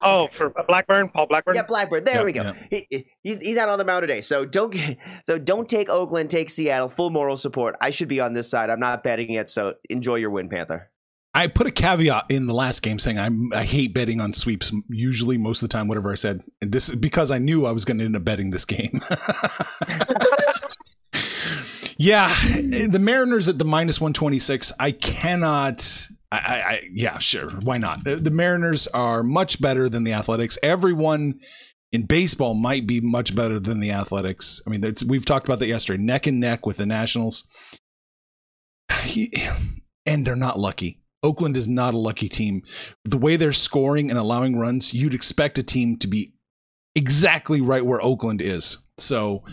Oh, 0.06 0.28
for 0.34 0.54
Blackburn, 0.68 1.08
Paul 1.10 1.28
Blackburn. 1.28 1.56
Yeah, 1.56 1.64
Blackburn. 1.64 2.04
There 2.04 2.18
Yeah, 2.18 2.24
we 2.26 2.32
go. 2.34 2.42
yeah. 2.44 2.54
He- 2.70 2.88
He, 2.90 3.06
he's 3.24 3.42
he's 3.42 3.58
out 3.58 3.70
on 3.70 3.78
the 3.80 3.86
mound 3.86 4.04
today. 4.04 4.20
So 4.22 4.44
don't 4.46 4.76
so 5.24 5.40
don't 5.40 5.68
take 5.70 5.90
Oakland, 5.90 6.30
take 6.30 6.50
Seattle. 6.50 6.90
Full 6.90 7.10
moral 7.10 7.38
support. 7.38 7.76
I 7.82 7.90
should 7.90 8.10
be 8.10 8.20
on 8.20 8.34
this 8.34 8.50
side. 8.50 8.70
I'm 8.70 8.82
not 8.82 9.04
betting 9.04 9.32
yet, 9.32 9.50
So 9.50 9.76
enjoy 9.90 10.16
your 10.16 10.30
win, 10.30 10.50
Panther. 10.50 10.90
I 11.36 11.48
put 11.48 11.66
a 11.66 11.72
caveat 11.72 12.26
in 12.30 12.46
the 12.46 12.54
last 12.54 12.84
game 12.84 13.00
saying 13.00 13.18
I'm 13.18 13.52
I 13.54 13.64
hate 13.64 13.94
betting 13.94 14.22
on 14.22 14.34
sweeps. 14.34 14.72
Usually, 14.90 15.38
most 15.38 15.64
of 15.64 15.70
the 15.70 15.74
time, 15.74 15.88
whatever 15.88 16.12
I 16.12 16.16
said, 16.16 16.44
and 16.62 16.72
this 16.72 16.90
is 16.90 16.96
because 16.96 17.32
I 17.32 17.40
knew 17.40 17.66
I 17.66 17.72
was 17.72 17.86
going 17.86 17.98
to 18.00 18.06
end 18.06 18.16
up 18.16 18.24
betting 18.24 18.52
this 18.52 18.66
game. 18.66 19.02
yeah, 21.98 22.34
the 22.88 23.00
Mariners 23.02 23.50
at 23.50 23.58
the 23.58 23.66
minus 23.66 24.00
one 24.00 24.14
twenty 24.14 24.38
six. 24.40 24.72
I 24.80 24.92
cannot. 24.92 26.08
I, 26.32 26.38
I, 26.38 26.82
yeah, 26.92 27.20
sure. 27.20 27.50
Why 27.50 27.78
not? 27.78 28.04
The, 28.04 28.16
the 28.16 28.32
Mariners 28.32 28.88
are 28.88 29.22
much 29.22 29.62
better 29.62 29.88
than 29.88 30.04
the 30.04 30.14
Athletics. 30.14 30.58
Everyone 30.64 31.40
in 31.92 32.08
baseball 32.08 32.56
might 32.56 32.88
be 32.88 33.02
much 33.02 33.36
better 33.36 33.60
than 33.60 33.80
the 33.80 33.92
Athletics. 33.92 34.60
I 34.66 34.72
mean, 34.72 34.82
we've 35.08 35.26
talked 35.26 35.48
about 35.48 35.60
that 35.60 35.68
yesterday, 35.68 36.02
neck 36.02 36.26
and 36.26 36.40
neck 36.40 36.66
with 36.66 36.78
the 36.78 36.88
Nationals. 36.88 37.46
He- 39.04 39.32
and 40.06 40.26
they're 40.26 40.36
not 40.36 40.60
lucky. 40.60 41.03
Oakland 41.24 41.56
is 41.58 41.68
not 41.68 41.94
a 41.94 41.98
lucky 41.98 42.30
team. 42.30 42.64
The 43.06 43.18
way 43.18 43.38
they're 43.38 43.54
scoring 43.54 44.10
and 44.10 44.20
allowing 44.20 44.58
runs, 44.58 44.94
you'd 44.94 45.14
expect 45.14 45.58
a 45.58 45.64
team 45.64 45.98
to 45.98 46.08
be 46.08 46.34
exactly 46.96 47.62
right 47.62 47.86
where 47.86 48.04
Oakland 48.04 48.42
is. 48.42 48.78
So 48.98 49.44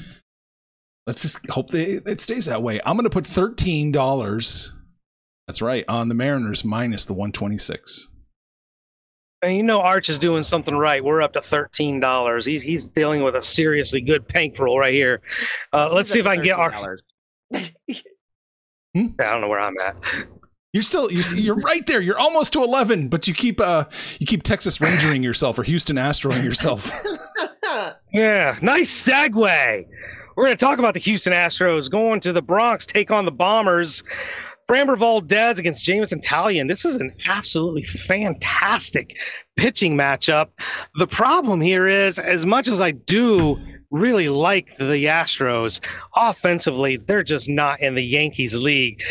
let's 1.07 1.23
just 1.23 1.39
hope 1.49 1.71
they, 1.71 2.01
it 2.07 2.21
stays 2.21 2.47
that 2.47 2.63
way. 2.63 2.81
I'm 2.85 2.97
going 2.97 3.05
to 3.05 3.11
put 3.11 3.25
$13. 3.25 4.73
That's 5.47 5.63
right, 5.63 5.85
on 5.89 6.09
the 6.09 6.15
Mariners 6.15 6.65
minus 6.65 7.07
the 7.07 7.15
126. 7.15 8.09
And 9.43 9.57
you 9.57 9.63
know 9.63 9.81
Arch 9.81 10.11
is 10.11 10.19
doing 10.19 10.43
something 10.43 10.75
right. 10.75 11.03
We're 11.03 11.23
up 11.23 11.33
to 11.33 11.41
thirteen 11.41 11.99
dollars. 11.99 12.45
He's 12.45 12.61
he's 12.61 12.89
dealing 12.89 13.23
with 13.23 13.37
a 13.37 13.43
seriously 13.43 14.03
good 14.03 14.29
bankroll 14.29 14.79
right 14.79 14.93
here. 14.93 15.23
Uh, 15.73 15.91
let's 15.91 16.11
see 16.11 16.21
if 16.21 16.27
I 16.27 16.37
can 16.37 16.45
get 16.45 16.59
our. 16.59 16.97
I 17.55 17.73
don't 18.95 19.41
know 19.41 19.49
where 19.49 19.61
I'm 19.61 19.79
at. 19.79 19.97
You're 20.73 20.83
still 20.83 21.11
you're, 21.11 21.35
you're 21.35 21.57
right 21.57 21.85
there. 21.87 22.01
You're 22.01 22.19
almost 22.19 22.53
to 22.53 22.63
11, 22.63 23.09
but 23.09 23.27
you 23.27 23.35
keep 23.35 23.61
uh 23.61 23.85
you 24.19 24.27
keep 24.27 24.43
Texas 24.43 24.79
Rangering 24.79 25.25
yourself 25.25 25.59
or 25.59 25.65
Houston 25.65 25.97
Astroing 25.97 26.45
yourself. 26.45 26.93
Yeah, 28.13 28.59
nice 28.61 29.07
segue. 29.07 29.87
We're 30.37 30.45
going 30.45 30.57
to 30.57 30.65
talk 30.65 30.79
about 30.79 30.95
the 30.95 31.01
Houston 31.01 31.33
Astros 31.33 31.91
going 31.91 32.21
to 32.23 32.33
the 32.33 32.43
Bronx, 32.43 32.87
take 32.87 33.11
on 33.11 33.25
the 33.25 33.31
Bombers. 33.31 34.03
Framber 34.69 34.97
Valdez 34.97 35.59
against 35.59 35.85
Jameson 35.85 36.21
Taillon. 36.21 36.69
This 36.69 36.85
is 36.85 36.97
an 36.97 37.13
absolutely 37.27 37.85
fantastic 37.85 39.17
pitching 39.57 39.99
matchup. 39.99 40.49
The 40.97 41.07
problem 41.07 41.61
here 41.61 41.89
is, 41.89 42.19
as 42.21 42.47
much 42.47 42.69
as 42.69 42.81
I 42.81 42.93
do 42.93 43.59
really 43.91 44.29
like 44.29 44.77
the 44.79 44.85
Astros, 45.07 45.81
offensively, 46.15 46.97
they're 46.97 47.25
just 47.25 47.49
not 47.49 47.81
in 47.81 47.97
the 47.97 48.05
Yankees 48.05 48.55
league. 48.55 49.03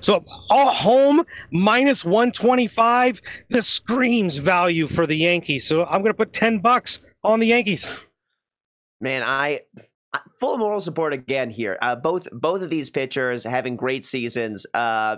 So 0.00 0.24
all 0.48 0.72
home 0.72 1.24
minus 1.50 2.04
125, 2.04 3.20
this 3.48 3.66
screams 3.66 4.36
value 4.36 4.88
for 4.88 5.06
the 5.06 5.16
Yankees. 5.16 5.66
So 5.66 5.84
I'm 5.84 6.02
going 6.02 6.12
to 6.12 6.14
put 6.14 6.32
10 6.32 6.58
bucks 6.58 7.00
on 7.24 7.40
the 7.40 7.46
Yankees. 7.46 7.90
Man, 9.00 9.22
I 9.22 9.60
full 10.38 10.58
moral 10.58 10.80
support 10.80 11.12
again 11.12 11.50
here. 11.50 11.78
Uh, 11.82 11.94
both 11.94 12.26
both 12.32 12.62
of 12.62 12.70
these 12.70 12.90
pitchers 12.90 13.44
having 13.44 13.76
great 13.76 14.04
seasons. 14.04 14.66
Uh, 14.74 15.16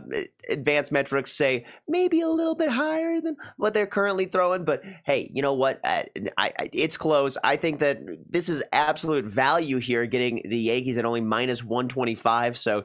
advanced 0.50 0.92
metrics 0.92 1.32
say 1.32 1.64
maybe 1.88 2.20
a 2.20 2.28
little 2.28 2.54
bit 2.54 2.68
higher 2.68 3.20
than 3.20 3.36
what 3.56 3.72
they're 3.72 3.86
currently 3.86 4.26
throwing, 4.26 4.64
but 4.64 4.82
hey, 5.04 5.30
you 5.32 5.40
know 5.40 5.54
what? 5.54 5.80
Uh, 5.84 6.02
I, 6.36 6.52
I, 6.58 6.68
it's 6.72 6.96
close. 6.96 7.38
I 7.42 7.56
think 7.56 7.80
that 7.80 8.00
this 8.28 8.48
is 8.48 8.62
absolute 8.72 9.24
value 9.24 9.78
here, 9.78 10.06
getting 10.06 10.42
the 10.44 10.58
Yankees 10.58 10.98
at 10.98 11.04
only 11.04 11.20
minus 11.20 11.64
one 11.64 11.88
twenty 11.88 12.14
five. 12.14 12.58
So 12.58 12.84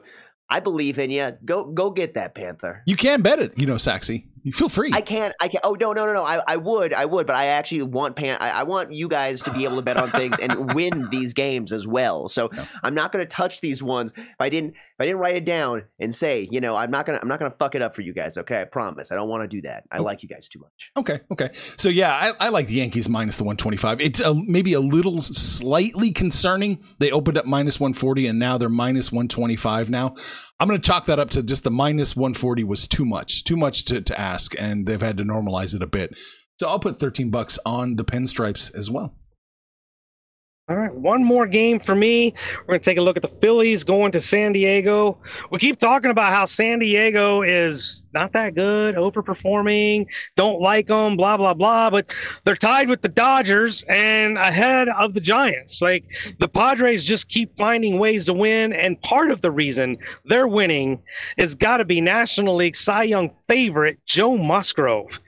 I 0.50 0.60
believe 0.60 0.98
in 0.98 1.10
you. 1.10 1.36
Go 1.44 1.64
go 1.64 1.90
get 1.90 2.14
that 2.14 2.34
Panther. 2.34 2.82
You 2.86 2.96
can 2.96 3.22
bet 3.22 3.38
it, 3.38 3.58
you 3.58 3.66
know, 3.66 3.76
Saxy. 3.76 4.26
You 4.42 4.52
feel 4.52 4.68
free. 4.68 4.90
I 4.92 5.00
can't. 5.00 5.34
I 5.40 5.48
can't. 5.48 5.64
Oh 5.64 5.76
no, 5.78 5.92
no, 5.92 6.06
no, 6.06 6.12
no. 6.12 6.24
I, 6.24 6.40
I 6.46 6.56
would. 6.56 6.92
I 6.92 7.04
would. 7.04 7.26
But 7.26 7.36
I 7.36 7.46
actually 7.46 7.82
want 7.82 8.16
pan. 8.16 8.38
I, 8.40 8.50
I 8.50 8.62
want 8.64 8.92
you 8.92 9.08
guys 9.08 9.42
to 9.42 9.52
be 9.52 9.64
able 9.64 9.76
to 9.76 9.82
bet 9.82 9.96
on 9.96 10.10
things 10.10 10.38
and 10.38 10.74
win 10.74 11.08
these 11.10 11.34
games 11.34 11.72
as 11.72 11.86
well. 11.86 12.28
So 12.28 12.50
I'm 12.82 12.94
not 12.94 13.12
going 13.12 13.24
to 13.24 13.28
touch 13.28 13.60
these 13.60 13.82
ones. 13.82 14.12
If 14.16 14.40
I 14.40 14.48
didn't, 14.48 14.70
if 14.70 15.00
I 15.00 15.04
didn't 15.04 15.18
write 15.18 15.36
it 15.36 15.44
down 15.44 15.84
and 15.98 16.14
say, 16.14 16.48
you 16.50 16.60
know, 16.60 16.76
I'm 16.76 16.90
not 16.90 17.06
gonna. 17.06 17.18
I'm 17.20 17.28
not 17.28 17.38
gonna 17.38 17.54
fuck 17.58 17.74
it 17.74 17.82
up 17.82 17.94
for 17.94 18.02
you 18.02 18.12
guys. 18.12 18.36
Okay, 18.38 18.60
I 18.60 18.64
promise. 18.64 19.12
I 19.12 19.14
don't 19.14 19.28
want 19.28 19.42
to 19.42 19.48
do 19.48 19.62
that. 19.62 19.84
I 19.90 19.98
mm. 19.98 20.04
like 20.04 20.22
you 20.22 20.28
guys 20.28 20.48
too 20.48 20.60
much. 20.60 20.90
Okay, 20.96 21.20
okay. 21.30 21.50
So 21.76 21.88
yeah, 21.88 22.12
I, 22.12 22.46
I 22.46 22.48
like 22.48 22.66
the 22.66 22.74
Yankees 22.74 23.08
minus 23.08 23.36
the 23.36 23.44
125. 23.44 24.00
It's 24.00 24.20
a, 24.20 24.34
maybe 24.34 24.72
a 24.72 24.80
little 24.80 25.20
slightly 25.20 26.10
concerning. 26.10 26.82
They 26.98 27.10
opened 27.10 27.38
up 27.38 27.46
minus 27.46 27.80
140 27.80 28.26
and 28.26 28.38
now 28.38 28.58
they're 28.58 28.68
minus 28.68 29.12
125 29.12 29.90
now. 29.90 30.14
I'm 30.60 30.68
going 30.68 30.80
to 30.80 30.86
chalk 30.86 31.06
that 31.06 31.18
up 31.18 31.30
to 31.30 31.42
just 31.42 31.64
the 31.64 31.70
minus 31.70 32.16
140 32.16 32.64
was 32.64 32.88
too 32.88 33.04
much, 33.04 33.44
too 33.44 33.56
much 33.56 33.84
to, 33.86 34.00
to 34.00 34.20
ask, 34.32 34.60
and 34.60 34.86
they've 34.86 35.00
had 35.00 35.16
to 35.18 35.24
normalize 35.24 35.74
it 35.74 35.82
a 35.82 35.86
bit. 35.86 36.18
So 36.58 36.68
I'll 36.68 36.80
put 36.80 36.98
13 36.98 37.30
bucks 37.30 37.58
on 37.64 37.96
the 37.96 38.04
pinstripes 38.04 38.74
as 38.74 38.90
well. 38.90 39.14
All 40.68 40.76
right, 40.76 40.94
one 40.94 41.24
more 41.24 41.46
game 41.46 41.80
for 41.80 41.94
me. 41.94 42.34
We're 42.60 42.66
going 42.66 42.80
to 42.80 42.84
take 42.84 42.98
a 42.98 43.02
look 43.02 43.16
at 43.16 43.22
the 43.22 43.34
Phillies 43.40 43.84
going 43.84 44.12
to 44.12 44.20
San 44.20 44.52
Diego. 44.52 45.16
We 45.50 45.58
keep 45.58 45.78
talking 45.78 46.10
about 46.10 46.30
how 46.30 46.44
San 46.44 46.80
Diego 46.80 47.40
is 47.40 48.02
not 48.12 48.34
that 48.34 48.54
good, 48.54 48.94
overperforming, 48.94 50.08
don't 50.36 50.60
like 50.60 50.88
them, 50.88 51.16
blah, 51.16 51.38
blah, 51.38 51.54
blah. 51.54 51.88
But 51.88 52.14
they're 52.44 52.54
tied 52.54 52.90
with 52.90 53.00
the 53.00 53.08
Dodgers 53.08 53.82
and 53.88 54.36
ahead 54.36 54.90
of 54.90 55.14
the 55.14 55.20
Giants. 55.20 55.80
Like 55.80 56.04
the 56.38 56.48
Padres 56.48 57.02
just 57.02 57.30
keep 57.30 57.56
finding 57.56 57.98
ways 57.98 58.26
to 58.26 58.34
win. 58.34 58.74
And 58.74 59.00
part 59.00 59.30
of 59.30 59.40
the 59.40 59.50
reason 59.50 59.96
they're 60.26 60.48
winning 60.48 61.02
is 61.38 61.54
got 61.54 61.78
to 61.78 61.86
be 61.86 62.02
National 62.02 62.56
League 62.56 62.76
Cy 62.76 63.04
Young 63.04 63.30
favorite 63.48 64.00
Joe 64.04 64.36
Musgrove. 64.36 65.18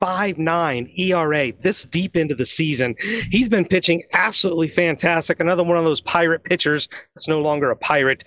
1.59 0.00 0.98
ERA 0.98 1.44
E 1.44 1.54
this 1.62 1.84
deep 1.84 2.16
into 2.16 2.34
the 2.34 2.44
season. 2.44 2.94
He's 3.30 3.48
been 3.48 3.64
pitching 3.64 4.02
absolutely 4.12 4.68
fantastic. 4.68 5.40
Another 5.40 5.62
one 5.62 5.76
of 5.76 5.84
those 5.84 6.00
pirate 6.00 6.42
pitchers 6.44 6.88
that's 7.14 7.28
no 7.28 7.40
longer 7.40 7.70
a 7.70 7.76
pirate. 7.76 8.24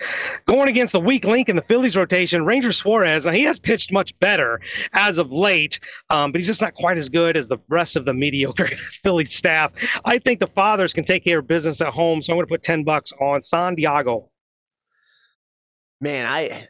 Going 0.48 0.70
against 0.70 0.94
the 0.94 1.00
weak 1.00 1.26
link 1.26 1.50
in 1.50 1.56
the 1.56 1.64
Phillies 1.64 1.96
rotation, 1.96 2.46
Ranger 2.46 2.72
Suarez. 2.72 3.26
Now, 3.26 3.32
he 3.32 3.44
has 3.44 3.60
pitched 3.60 3.92
much 3.92 4.18
better 4.20 4.62
as 4.94 5.18
of 5.18 5.32
late, 5.32 5.80
um, 6.10 6.32
but 6.32 6.40
he's 6.40 6.48
just 6.48 6.62
not 6.62 6.76
quite 6.76 6.98
as 6.98 7.10
good 7.10 7.36
as 7.36 7.48
the 7.48 7.58
rest 7.70 7.96
of 7.96 8.06
the 8.06 8.14
mediocre 8.14 8.70
Phillies 9.04 9.34
staff. 9.34 9.72
I 10.06 10.20
think 10.20 10.40
the 10.40 10.48
fathers 10.48 10.94
can 10.94 11.06
take 11.06 11.24
care 11.24 11.40
of 11.40 11.48
business 11.48 11.82
at 11.82 11.88
home, 11.88 12.22
so 12.22 12.34
I'm 12.34 12.38
going 12.38 12.48
to 12.48 12.52
put 12.52 12.64
10 12.64 12.84
bucks 12.84 13.12
on 13.20 13.42
Santiago. 13.42 14.30
Man, 16.02 16.26
I. 16.26 16.68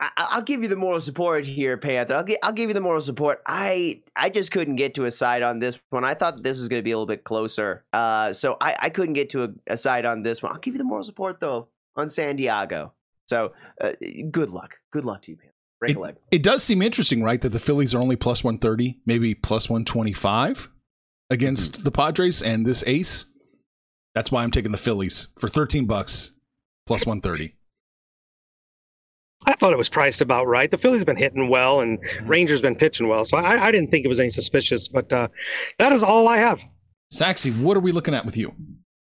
I, 0.00 0.10
I'll 0.16 0.42
give 0.42 0.62
you 0.62 0.68
the 0.68 0.76
moral 0.76 0.98
support 1.00 1.44
here, 1.44 1.76
Panther. 1.76 2.14
I'll, 2.14 2.24
gi- 2.24 2.38
I'll 2.42 2.52
give 2.52 2.70
you 2.70 2.74
the 2.74 2.80
moral 2.80 3.00
support. 3.00 3.42
I 3.46 4.00
I 4.16 4.30
just 4.30 4.50
couldn't 4.50 4.76
get 4.76 4.94
to 4.94 5.04
a 5.04 5.10
side 5.10 5.42
on 5.42 5.58
this 5.58 5.78
one. 5.90 6.04
I 6.04 6.14
thought 6.14 6.42
this 6.42 6.58
was 6.58 6.68
going 6.68 6.80
to 6.80 6.84
be 6.84 6.92
a 6.92 6.96
little 6.96 7.06
bit 7.06 7.24
closer, 7.24 7.84
uh, 7.92 8.32
so 8.32 8.56
I, 8.60 8.76
I 8.80 8.88
couldn't 8.90 9.14
get 9.14 9.28
to 9.30 9.44
a, 9.44 9.48
a 9.68 9.76
side 9.76 10.06
on 10.06 10.22
this 10.22 10.42
one. 10.42 10.52
I'll 10.52 10.58
give 10.58 10.74
you 10.74 10.78
the 10.78 10.84
moral 10.84 11.04
support 11.04 11.38
though 11.38 11.68
on 11.96 12.08
San 12.08 12.36
Diego. 12.36 12.92
So 13.28 13.52
uh, 13.80 13.92
good 14.30 14.50
luck. 14.50 14.78
Good 14.90 15.04
luck 15.04 15.22
to 15.22 15.32
you, 15.32 15.36
Panther. 15.36 15.54
Break 15.80 15.96
a 15.96 16.00
leg. 16.00 16.16
It 16.30 16.42
does 16.42 16.62
seem 16.62 16.82
interesting, 16.82 17.22
right, 17.22 17.40
that 17.40 17.50
the 17.50 17.58
Phillies 17.58 17.94
are 17.94 17.98
only 18.00 18.16
plus 18.16 18.42
130, 18.44 18.98
maybe 19.06 19.34
plus 19.34 19.68
125 19.70 20.68
against 21.30 21.84
the 21.84 21.90
Padres 21.90 22.42
and 22.42 22.66
this 22.66 22.84
ace. 22.86 23.26
That's 24.14 24.32
why 24.32 24.42
I'm 24.42 24.50
taking 24.50 24.72
the 24.72 24.78
Phillies 24.78 25.28
for 25.38 25.48
13 25.48 25.86
bucks 25.86 26.32
plus 26.86 27.06
130. 27.06 27.54
I 29.46 29.54
thought 29.54 29.72
it 29.72 29.78
was 29.78 29.88
priced 29.88 30.20
about 30.20 30.46
right. 30.46 30.70
The 30.70 30.78
Phillies 30.78 31.04
been 31.04 31.16
hitting 31.16 31.48
well, 31.48 31.80
and 31.80 31.98
Rangers 32.24 32.60
been 32.60 32.76
pitching 32.76 33.08
well, 33.08 33.24
so 33.24 33.36
I, 33.36 33.66
I 33.66 33.70
didn't 33.70 33.90
think 33.90 34.04
it 34.04 34.08
was 34.08 34.20
any 34.20 34.30
suspicious. 34.30 34.88
But 34.88 35.12
uh, 35.12 35.28
that 35.78 35.92
is 35.92 36.02
all 36.02 36.28
I 36.28 36.36
have. 36.38 36.60
Saxy, 37.12 37.50
what 37.50 37.76
are 37.76 37.80
we 37.80 37.92
looking 37.92 38.14
at 38.14 38.24
with 38.24 38.36
you? 38.36 38.54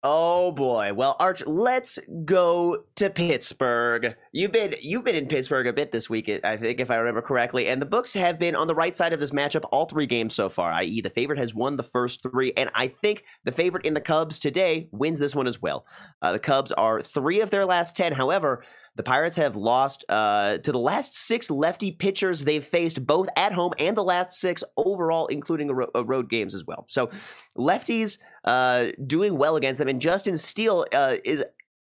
Oh 0.05 0.51
boy. 0.51 0.93
Well, 0.95 1.15
Arch, 1.21 1.47
let's 1.47 1.97
go 2.25 2.83
to 2.97 3.09
Pittsburgh. 3.09 4.17
You've 4.33 4.51
been 4.51 4.75
you've 4.81 5.05
been 5.05 5.15
in 5.15 5.29
Pittsburgh 5.29 5.69
a 5.69 5.73
bit 5.73 5.93
this 5.93 6.11
week, 6.11 6.29
I 6.43 6.57
think, 6.57 6.81
if 6.81 6.91
I 6.91 6.97
remember 6.97 7.23
correctly. 7.23 7.69
And 7.69 7.81
the 7.81 7.87
books 7.87 8.13
have 8.15 8.37
been 8.37 8.57
on 8.57 8.67
the 8.67 8.75
right 8.75 8.97
side 8.97 9.13
of 9.13 9.21
this 9.21 9.31
matchup 9.31 9.63
all 9.71 9.87
three 9.87 10.07
games 10.07 10.35
so 10.35 10.49
far. 10.49 10.73
I.e., 10.73 11.03
the 11.03 11.11
favorite 11.11 11.39
has 11.39 11.55
won 11.55 11.77
the 11.77 11.85
first 11.85 12.21
three, 12.21 12.53
and 12.57 12.69
I 12.75 12.89
think 12.89 13.23
the 13.45 13.53
favorite 13.53 13.87
in 13.87 13.95
the 13.95 14.01
Cubs 14.01 14.41
today 14.41 14.89
wins 14.91 15.21
this 15.21 15.37
one 15.37 15.47
as 15.47 15.63
well. 15.63 15.87
Uh, 16.21 16.33
the 16.33 16.41
Cubs 16.41 16.73
are 16.73 17.01
three 17.01 17.41
of 17.41 17.51
their 17.51 17.65
last 17.65 17.97
ten. 17.97 18.13
However, 18.13 18.65
the 18.97 19.03
Pirates 19.03 19.37
have 19.37 19.57
lost 19.57 20.05
uh, 20.09 20.59
to 20.59 20.73
the 20.73 20.79
last 20.79 21.15
six 21.15 21.51
lefty 21.51 21.93
pitchers 21.93 22.45
they've 22.45 22.65
faced, 22.65 23.07
both 23.07 23.29
at 23.37 23.53
home 23.53 23.73
and 23.79 23.97
the 23.97 24.05
last 24.05 24.33
six 24.33 24.63
overall, 24.77 25.27
including 25.27 25.71
a 25.71 25.75
ro- 25.75 25.91
a 25.95 26.05
road 26.05 26.29
games 26.29 26.55
as 26.55 26.65
well. 26.65 26.85
So, 26.89 27.11
lefties 27.57 28.19
uh, 28.45 28.89
doing 29.07 29.39
well 29.39 29.57
against 29.57 29.79
them, 29.79 29.89
and 29.89 30.01
Justin 30.01 30.37
Steele 30.37 30.85
uh, 30.93 31.17
is 31.25 31.39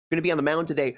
going 0.10 0.17
to 0.17 0.21
be 0.21 0.31
on 0.31 0.38
the 0.38 0.43
mound 0.43 0.67
today 0.67 0.95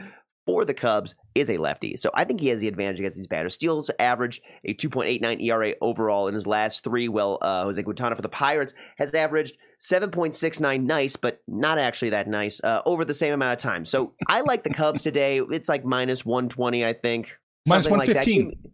for 0.47 0.63
the 0.63 0.73
Cubs 0.73 1.13
is 1.36 1.49
a 1.49 1.57
lefty. 1.57 1.97
So 1.97 2.10
I 2.13 2.23
think 2.23 2.39
he 2.39 2.47
has 2.47 2.62
the 2.62 2.69
advantage 2.69 2.99
against 2.99 3.17
these 3.17 3.27
batters. 3.27 3.53
Steele's 3.53 3.91
average 3.99 4.41
a 4.63 4.73
2.89 4.73 5.43
ERA 5.43 5.73
overall 5.81 6.29
in 6.29 6.33
his 6.33 6.47
last 6.47 6.83
three. 6.83 7.10
Well, 7.10 7.38
uh, 7.41 7.63
Jose 7.63 7.83
Quintana 7.83 8.15
for 8.15 8.21
the 8.21 8.29
Pirates 8.29 8.73
has 8.97 9.13
averaged 9.13 9.57
7.69 9.81 10.83
nice, 10.83 11.15
but 11.15 11.41
not 11.47 11.77
actually 11.77 12.09
that 12.11 12.27
nice, 12.27 12.59
uh, 12.63 12.81
over 12.85 13.05
the 13.05 13.13
same 13.13 13.33
amount 13.33 13.53
of 13.53 13.59
time. 13.59 13.85
So 13.85 14.13
I 14.27 14.41
like 14.41 14.63
the 14.63 14.69
Cubs 14.73 15.03
today. 15.03 15.39
It's 15.51 15.69
like 15.69 15.85
minus 15.85 16.25
120, 16.25 16.85
I 16.85 16.93
think. 16.93 17.29
Minus 17.67 17.85
Something 17.85 17.99
like 17.99 18.07
that. 18.07 18.25
115. 18.25 18.49
Give 18.49 18.63
me- 18.63 18.71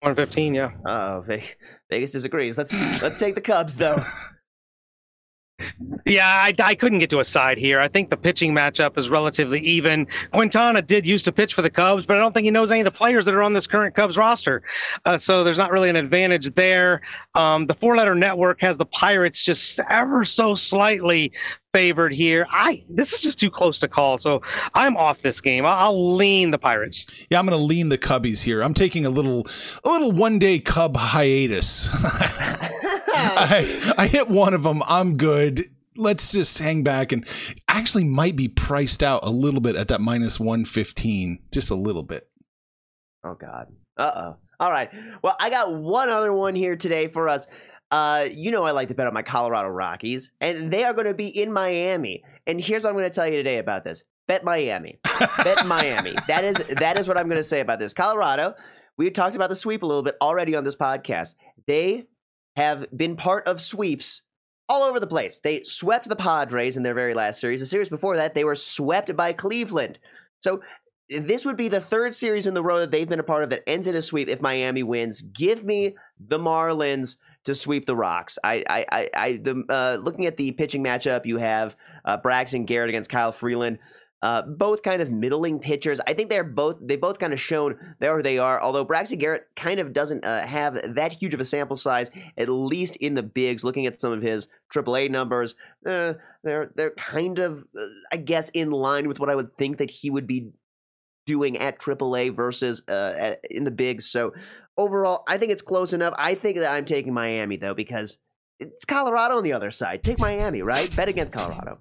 115, 0.00 0.54
yeah. 0.54 0.70
Oh, 0.86 1.24
Vegas 1.90 2.10
disagrees. 2.10 2.58
Let's 2.58 2.72
let's 3.02 3.18
take 3.18 3.34
the 3.34 3.40
Cubs 3.40 3.76
though. 3.76 3.96
Yeah, 6.04 6.28
I, 6.28 6.54
I 6.58 6.74
couldn't 6.74 6.98
get 6.98 7.08
to 7.10 7.20
a 7.20 7.24
side 7.24 7.56
here. 7.56 7.80
I 7.80 7.88
think 7.88 8.10
the 8.10 8.16
pitching 8.16 8.54
matchup 8.54 8.98
is 8.98 9.08
relatively 9.08 9.60
even. 9.60 10.06
Quintana 10.32 10.82
did 10.82 11.06
used 11.06 11.24
to 11.24 11.32
pitch 11.32 11.54
for 11.54 11.62
the 11.62 11.70
Cubs, 11.70 12.04
but 12.04 12.16
I 12.16 12.20
don't 12.20 12.32
think 12.32 12.44
he 12.44 12.50
knows 12.50 12.70
any 12.70 12.80
of 12.80 12.84
the 12.84 12.90
players 12.90 13.24
that 13.24 13.34
are 13.34 13.42
on 13.42 13.54
this 13.54 13.66
current 13.66 13.94
Cubs 13.94 14.18
roster. 14.18 14.62
Uh, 15.06 15.16
so 15.16 15.44
there's 15.44 15.56
not 15.56 15.72
really 15.72 15.88
an 15.88 15.96
advantage 15.96 16.54
there. 16.54 17.00
Um, 17.34 17.66
the 17.66 17.74
four 17.74 17.96
letter 17.96 18.14
network 18.14 18.60
has 18.60 18.76
the 18.76 18.84
Pirates 18.84 19.42
just 19.42 19.80
ever 19.88 20.24
so 20.26 20.54
slightly 20.54 21.32
favored 21.72 22.12
here. 22.12 22.46
I 22.50 22.84
This 22.90 23.14
is 23.14 23.20
just 23.20 23.38
too 23.40 23.50
close 23.50 23.78
to 23.80 23.88
call. 23.88 24.18
So 24.18 24.42
I'm 24.74 24.96
off 24.96 25.22
this 25.22 25.40
game. 25.40 25.64
I'll, 25.64 25.86
I'll 25.86 26.16
lean 26.16 26.50
the 26.50 26.58
Pirates. 26.58 27.06
Yeah, 27.30 27.38
I'm 27.38 27.46
going 27.46 27.58
to 27.58 27.64
lean 27.64 27.88
the 27.88 27.98
Cubbies 27.98 28.42
here. 28.42 28.62
I'm 28.62 28.74
taking 28.74 29.06
a 29.06 29.10
little, 29.10 29.46
a 29.84 29.90
little 29.90 30.12
one 30.12 30.38
day 30.38 30.58
Cub 30.58 30.96
hiatus. 30.96 31.88
I, 33.14 33.94
I 33.98 34.06
hit 34.06 34.28
one 34.28 34.54
of 34.54 34.62
them. 34.62 34.82
I'm 34.86 35.16
good. 35.16 35.64
Let's 35.96 36.32
just 36.32 36.58
hang 36.58 36.82
back 36.82 37.12
and 37.12 37.26
actually 37.68 38.04
might 38.04 38.36
be 38.36 38.48
priced 38.48 39.02
out 39.02 39.20
a 39.22 39.30
little 39.30 39.60
bit 39.60 39.76
at 39.76 39.88
that 39.88 40.00
minus 40.00 40.38
115, 40.38 41.38
just 41.52 41.70
a 41.70 41.74
little 41.74 42.02
bit. 42.02 42.28
Oh 43.24 43.34
God. 43.34 43.68
Uh 43.96 44.12
oh. 44.14 44.36
All 44.60 44.70
right. 44.70 44.90
Well, 45.22 45.36
I 45.38 45.50
got 45.50 45.74
one 45.74 46.08
other 46.08 46.32
one 46.32 46.54
here 46.54 46.76
today 46.76 47.08
for 47.08 47.28
us. 47.28 47.46
Uh, 47.90 48.26
you 48.32 48.50
know 48.50 48.64
I 48.64 48.72
like 48.72 48.88
to 48.88 48.94
bet 48.94 49.06
on 49.06 49.14
my 49.14 49.22
Colorado 49.22 49.68
Rockies, 49.68 50.32
and 50.40 50.72
they 50.72 50.84
are 50.84 50.92
going 50.92 51.06
to 51.06 51.14
be 51.14 51.28
in 51.28 51.52
Miami. 51.52 52.24
And 52.46 52.60
here's 52.60 52.82
what 52.82 52.90
I'm 52.90 52.96
going 52.96 53.08
to 53.08 53.14
tell 53.14 53.28
you 53.28 53.36
today 53.36 53.58
about 53.58 53.84
this: 53.84 54.02
bet 54.26 54.44
Miami, 54.44 54.98
bet 55.44 55.66
Miami. 55.66 56.14
That 56.26 56.44
is 56.44 56.56
that 56.78 56.98
is 56.98 57.06
what 57.06 57.16
I'm 57.16 57.28
going 57.28 57.36
to 57.36 57.44
say 57.44 57.60
about 57.60 57.78
this. 57.78 57.94
Colorado. 57.94 58.54
We 58.98 59.10
talked 59.10 59.36
about 59.36 59.50
the 59.50 59.56
sweep 59.56 59.82
a 59.82 59.86
little 59.86 60.02
bit 60.02 60.16
already 60.22 60.56
on 60.56 60.64
this 60.64 60.74
podcast. 60.74 61.34
They 61.66 62.06
have 62.56 62.86
been 62.96 63.16
part 63.16 63.46
of 63.46 63.60
sweeps 63.60 64.22
all 64.68 64.82
over 64.82 64.98
the 64.98 65.06
place. 65.06 65.40
They 65.40 65.62
swept 65.64 66.08
the 66.08 66.16
Padres 66.16 66.76
in 66.76 66.82
their 66.82 66.94
very 66.94 67.14
last 67.14 67.40
series. 67.40 67.60
The 67.60 67.66
series 67.66 67.88
before 67.88 68.16
that, 68.16 68.34
they 68.34 68.44
were 68.44 68.54
swept 68.54 69.14
by 69.16 69.32
Cleveland. 69.32 69.98
So 70.40 70.60
this 71.08 71.44
would 71.44 71.56
be 71.56 71.68
the 71.68 71.80
third 71.80 72.14
series 72.14 72.46
in 72.46 72.54
the 72.54 72.62
row 72.62 72.80
that 72.80 72.90
they've 72.90 73.08
been 73.08 73.20
a 73.20 73.24
part 73.24 73.44
of 73.44 73.50
that 73.50 73.62
ends 73.68 73.86
in 73.86 73.94
a 73.94 74.02
sweep 74.02 74.28
if 74.28 74.40
Miami 74.40 74.82
wins. 74.82 75.22
Give 75.22 75.62
me 75.62 75.94
the 76.18 76.38
Marlins 76.38 77.16
to 77.44 77.54
sweep 77.54 77.86
the 77.86 77.94
Rocks. 77.94 78.38
I, 78.42 78.64
I, 78.68 78.86
I, 78.90 79.10
I 79.14 79.32
the 79.36 79.62
uh, 79.68 79.98
looking 80.02 80.26
at 80.26 80.36
the 80.36 80.50
pitching 80.52 80.82
matchup, 80.82 81.24
you 81.24 81.36
have 81.36 81.76
uh, 82.04 82.16
Braxton 82.16 82.64
Garrett 82.64 82.88
against 82.88 83.10
Kyle 83.10 83.32
Freeland. 83.32 83.78
Uh, 84.26 84.42
both 84.42 84.82
kind 84.82 85.00
of 85.00 85.08
middling 85.08 85.60
pitchers. 85.60 86.00
I 86.04 86.12
think 86.12 86.30
they're 86.30 86.42
both 86.42 86.78
they 86.80 86.96
both 86.96 87.20
kind 87.20 87.32
of 87.32 87.40
shown 87.40 87.78
there 88.00 88.20
they 88.22 88.38
are. 88.38 88.60
Although 88.60 88.82
Braxton 88.82 89.20
Garrett 89.20 89.46
kind 89.54 89.78
of 89.78 89.92
doesn't 89.92 90.24
uh, 90.24 90.44
have 90.44 90.96
that 90.96 91.12
huge 91.12 91.32
of 91.32 91.38
a 91.38 91.44
sample 91.44 91.76
size, 91.76 92.10
at 92.36 92.48
least 92.48 92.96
in 92.96 93.14
the 93.14 93.22
bigs. 93.22 93.62
Looking 93.62 93.86
at 93.86 94.00
some 94.00 94.12
of 94.12 94.22
his 94.22 94.48
AAA 94.74 95.12
numbers, 95.12 95.54
uh, 95.88 96.14
they're 96.42 96.72
they're 96.74 96.90
kind 96.90 97.38
of 97.38 97.64
uh, 97.78 97.86
I 98.10 98.16
guess 98.16 98.48
in 98.48 98.72
line 98.72 99.06
with 99.06 99.20
what 99.20 99.30
I 99.30 99.36
would 99.36 99.56
think 99.56 99.78
that 99.78 99.92
he 99.92 100.10
would 100.10 100.26
be 100.26 100.50
doing 101.24 101.58
at 101.58 101.78
AAA 101.78 102.34
versus 102.34 102.82
uh, 102.88 103.14
at, 103.16 103.44
in 103.48 103.62
the 103.62 103.70
bigs. 103.70 104.06
So 104.06 104.34
overall, 104.76 105.22
I 105.28 105.38
think 105.38 105.52
it's 105.52 105.62
close 105.62 105.92
enough. 105.92 106.14
I 106.18 106.34
think 106.34 106.58
that 106.58 106.72
I'm 106.72 106.84
taking 106.84 107.14
Miami 107.14 107.58
though 107.58 107.74
because 107.74 108.18
it's 108.58 108.84
Colorado 108.84 109.36
on 109.36 109.44
the 109.44 109.52
other 109.52 109.70
side. 109.70 110.02
Take 110.02 110.18
Miami, 110.18 110.62
right? 110.62 110.90
Bet 110.96 111.08
against 111.08 111.32
Colorado. 111.32 111.78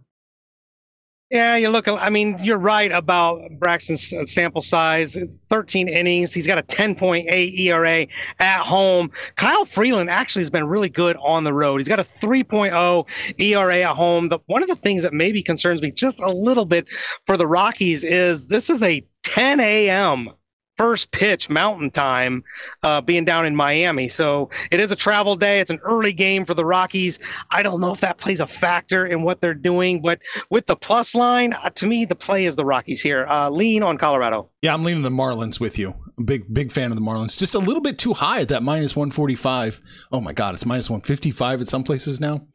Yeah, 1.31 1.55
you 1.55 1.69
look. 1.69 1.87
I 1.87 2.11
mean, 2.11 2.37
you're 2.43 2.59
right 2.59 2.91
about 2.91 3.41
Braxton's 3.57 4.13
sample 4.31 4.61
size. 4.61 5.15
It's 5.15 5.39
13 5.49 5.87
innings. 5.89 6.31
He's 6.31 6.45
got 6.45 6.59
a 6.59 6.63
10.8 6.63 7.59
ERA 7.59 8.05
at 8.39 8.59
home. 8.61 9.09
Kyle 9.35 9.65
Freeland 9.65 10.11
actually 10.11 10.41
has 10.41 10.51
been 10.51 10.67
really 10.67 10.87
good 10.89 11.17
on 11.17 11.43
the 11.43 11.51
road. 11.51 11.77
He's 11.77 11.87
got 11.87 11.99
a 11.99 12.03
3.0 12.03 13.05
ERA 13.39 13.79
at 13.79 13.95
home. 13.95 14.29
The, 14.29 14.37
one 14.45 14.61
of 14.61 14.69
the 14.69 14.75
things 14.75 15.01
that 15.01 15.13
maybe 15.13 15.41
concerns 15.41 15.81
me 15.81 15.89
just 15.89 16.19
a 16.19 16.29
little 16.29 16.65
bit 16.65 16.85
for 17.25 17.37
the 17.37 17.47
Rockies 17.47 18.03
is 18.03 18.45
this 18.45 18.69
is 18.69 18.83
a 18.83 19.03
10 19.23 19.59
a.m. 19.59 20.29
first 20.77 21.11
pitch 21.11 21.49
Mountain 21.49 21.91
Time, 21.91 22.43
uh, 22.83 23.01
being 23.01 23.25
down 23.25 23.45
in 23.45 23.55
Miami. 23.55 24.09
So 24.09 24.49
it 24.71 24.79
is 24.79 24.91
a 24.91 24.95
travel 24.95 25.35
day. 25.35 25.59
It's 25.59 25.71
an 25.71 25.79
early 25.83 26.13
game 26.13 26.45
for 26.45 26.53
the 26.53 26.65
Rockies. 26.65 27.19
I 27.51 27.63
don't 27.63 27.79
know 27.79 27.93
if 27.93 28.01
that 28.01 28.17
plays 28.17 28.39
a 28.39 28.47
factor 28.47 29.05
in 29.05 29.23
what 29.23 29.41
they're 29.41 29.53
doing, 29.53 30.01
but 30.01 30.19
with 30.49 30.65
the 30.65 30.75
plus 30.75 31.15
line, 31.15 31.53
uh, 31.53 31.69
to 31.71 31.87
me, 31.87 32.05
the 32.05 32.15
play 32.15 32.45
is 32.45 32.55
the 32.55 32.65
Rockies 32.65 33.01
here. 33.01 33.25
Uh, 33.27 33.49
lean 33.49 33.83
on 33.83 33.97
Colorado. 33.97 34.49
Yeah, 34.61 34.73
I'm 34.73 34.83
leaning 34.83 35.03
the 35.03 35.09
Marlins 35.09 35.59
with 35.59 35.77
you. 35.77 35.89
I'm 36.17 36.23
a 36.23 36.25
big, 36.25 36.53
big 36.53 36.71
fan 36.71 36.91
of 36.91 36.97
the 36.97 37.03
Marlins. 37.03 37.37
Just 37.37 37.55
a 37.55 37.59
little 37.59 37.81
bit 37.81 37.97
too 37.99 38.13
high 38.13 38.41
at 38.41 38.49
that 38.49 38.63
minus 38.63 38.95
145. 38.95 39.81
Oh 40.11 40.21
my 40.21 40.33
God, 40.33 40.55
it's 40.55 40.65
minus 40.65 40.89
155 40.89 41.61
at 41.61 41.67
some 41.67 41.83
places 41.83 42.19
now. 42.19 42.45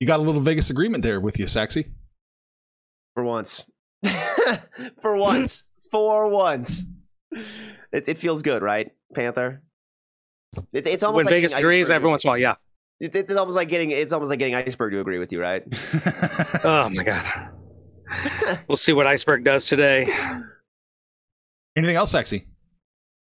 You 0.00 0.06
got 0.06 0.20
a 0.20 0.22
little 0.22 0.40
Vegas 0.40 0.70
agreement 0.70 1.04
there 1.04 1.20
with 1.20 1.38
you, 1.38 1.46
Saxy. 1.46 1.86
For 3.14 3.22
once. 3.22 3.64
For 5.00 5.16
once. 5.16 5.64
For 5.90 6.28
once. 6.28 6.86
It, 7.92 8.08
it 8.08 8.18
feels 8.18 8.42
good, 8.42 8.62
right, 8.62 8.90
Panther? 9.14 9.62
It's 10.72 10.88
it's 10.88 11.02
almost 11.02 11.16
when 11.16 11.24
like 11.26 11.32
Vegas 11.32 11.52
getting 11.52 11.64
agrees, 11.64 11.86
Iceberg- 11.86 11.96
every 11.96 12.08
once 12.10 12.24
in 12.24 12.28
a 12.28 12.30
while, 12.30 12.38
yeah. 12.38 12.54
It's, 13.00 13.16
it's 13.16 13.32
almost 13.32 13.56
like 13.56 13.68
getting 13.68 13.90
it's 13.90 14.12
almost 14.12 14.30
like 14.30 14.38
getting 14.38 14.54
iceberg 14.54 14.92
to 14.92 15.00
agree 15.00 15.18
with 15.18 15.32
you, 15.32 15.40
right? 15.40 15.62
Oh 16.64 16.88
my 16.88 17.02
god. 17.02 17.48
we'll 18.68 18.76
see 18.76 18.92
what 18.92 19.06
Iceberg 19.06 19.44
does 19.44 19.66
today. 19.66 20.06
Anything 21.76 21.96
else, 21.96 22.12
Saxy? 22.14 22.44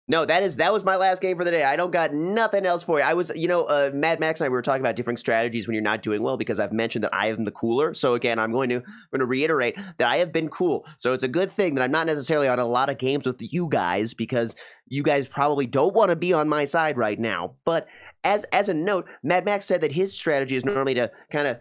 No, 0.10 0.26
that 0.26 0.41
is 0.41 0.56
that 0.56 0.74
was 0.74 0.84
my 0.84 0.95
last 0.95 1.22
game 1.22 1.38
for 1.38 1.45
the 1.45 1.52
day. 1.52 1.63
I 1.63 1.76
don't 1.76 1.91
got 1.91 2.13
nothing 2.13 2.65
else 2.65 2.82
for 2.82 2.98
you. 2.98 3.06
I 3.06 3.13
was, 3.13 3.32
you 3.36 3.48
know, 3.48 3.65
uh, 3.65 3.91
Mad 3.93 4.19
Max 4.19 4.41
and 4.41 4.45
I 4.45 4.50
we 4.50 4.54
were 4.54 4.63
talking 4.63 4.82
about 4.82 4.95
different 4.95 5.19
strategies 5.19 5.67
when 5.67 5.76
you're 5.76 5.84
not 5.84 6.02
doing 6.02 6.24
well 6.24 6.36
because 6.36 6.60
I've 6.60 6.74
mentioned 6.74 7.04
that 7.04 7.13
I 7.13 7.30
am 7.30 7.43
the 7.43 7.52
cooler. 7.52 7.93
So 7.93 8.15
again, 8.15 8.39
I'm 8.39 8.52
going 8.52 8.69
to 8.69 8.78
I'm 8.78 8.84
going 9.12 9.19
to 9.19 9.28
reiterate 9.28 9.76
that 10.00 10.08
I 10.08 10.17
have 10.17 10.32
been 10.32 10.50
cool. 10.50 10.88
So 10.98 11.13
it's 11.13 11.22
a 11.22 11.28
good 11.28 11.52
thing 11.52 11.76
that 11.76 11.84
I'm 11.84 11.91
not 11.91 12.08
necessarily 12.08 12.48
on 12.48 12.58
a 12.58 12.65
lot 12.65 12.89
of 12.89 12.98
games 12.98 13.28
with 13.28 13.38
you 13.39 13.69
guys 13.69 14.15
because 14.15 14.56
you 14.88 15.04
guys 15.04 15.28
probably 15.28 15.67
don't 15.67 15.93
want 15.93 16.10
to 16.10 16.15
be 16.15 16.34
on 16.34 16.50
my 16.50 16.65
side 16.65 16.98
right 16.98 17.19
now. 17.19 17.54
But 17.63 17.88
as 18.24 18.45
as 18.45 18.67
a 18.67 18.74
note, 18.74 19.06
Mad 19.22 19.45
Max 19.45 19.65
said 19.65 19.82
that 19.82 19.91
his 19.91 20.13
strategy 20.13 20.56
is 20.56 20.65
normally 20.65 20.95
to 20.95 21.12
kind 21.32 21.48
of 21.48 21.60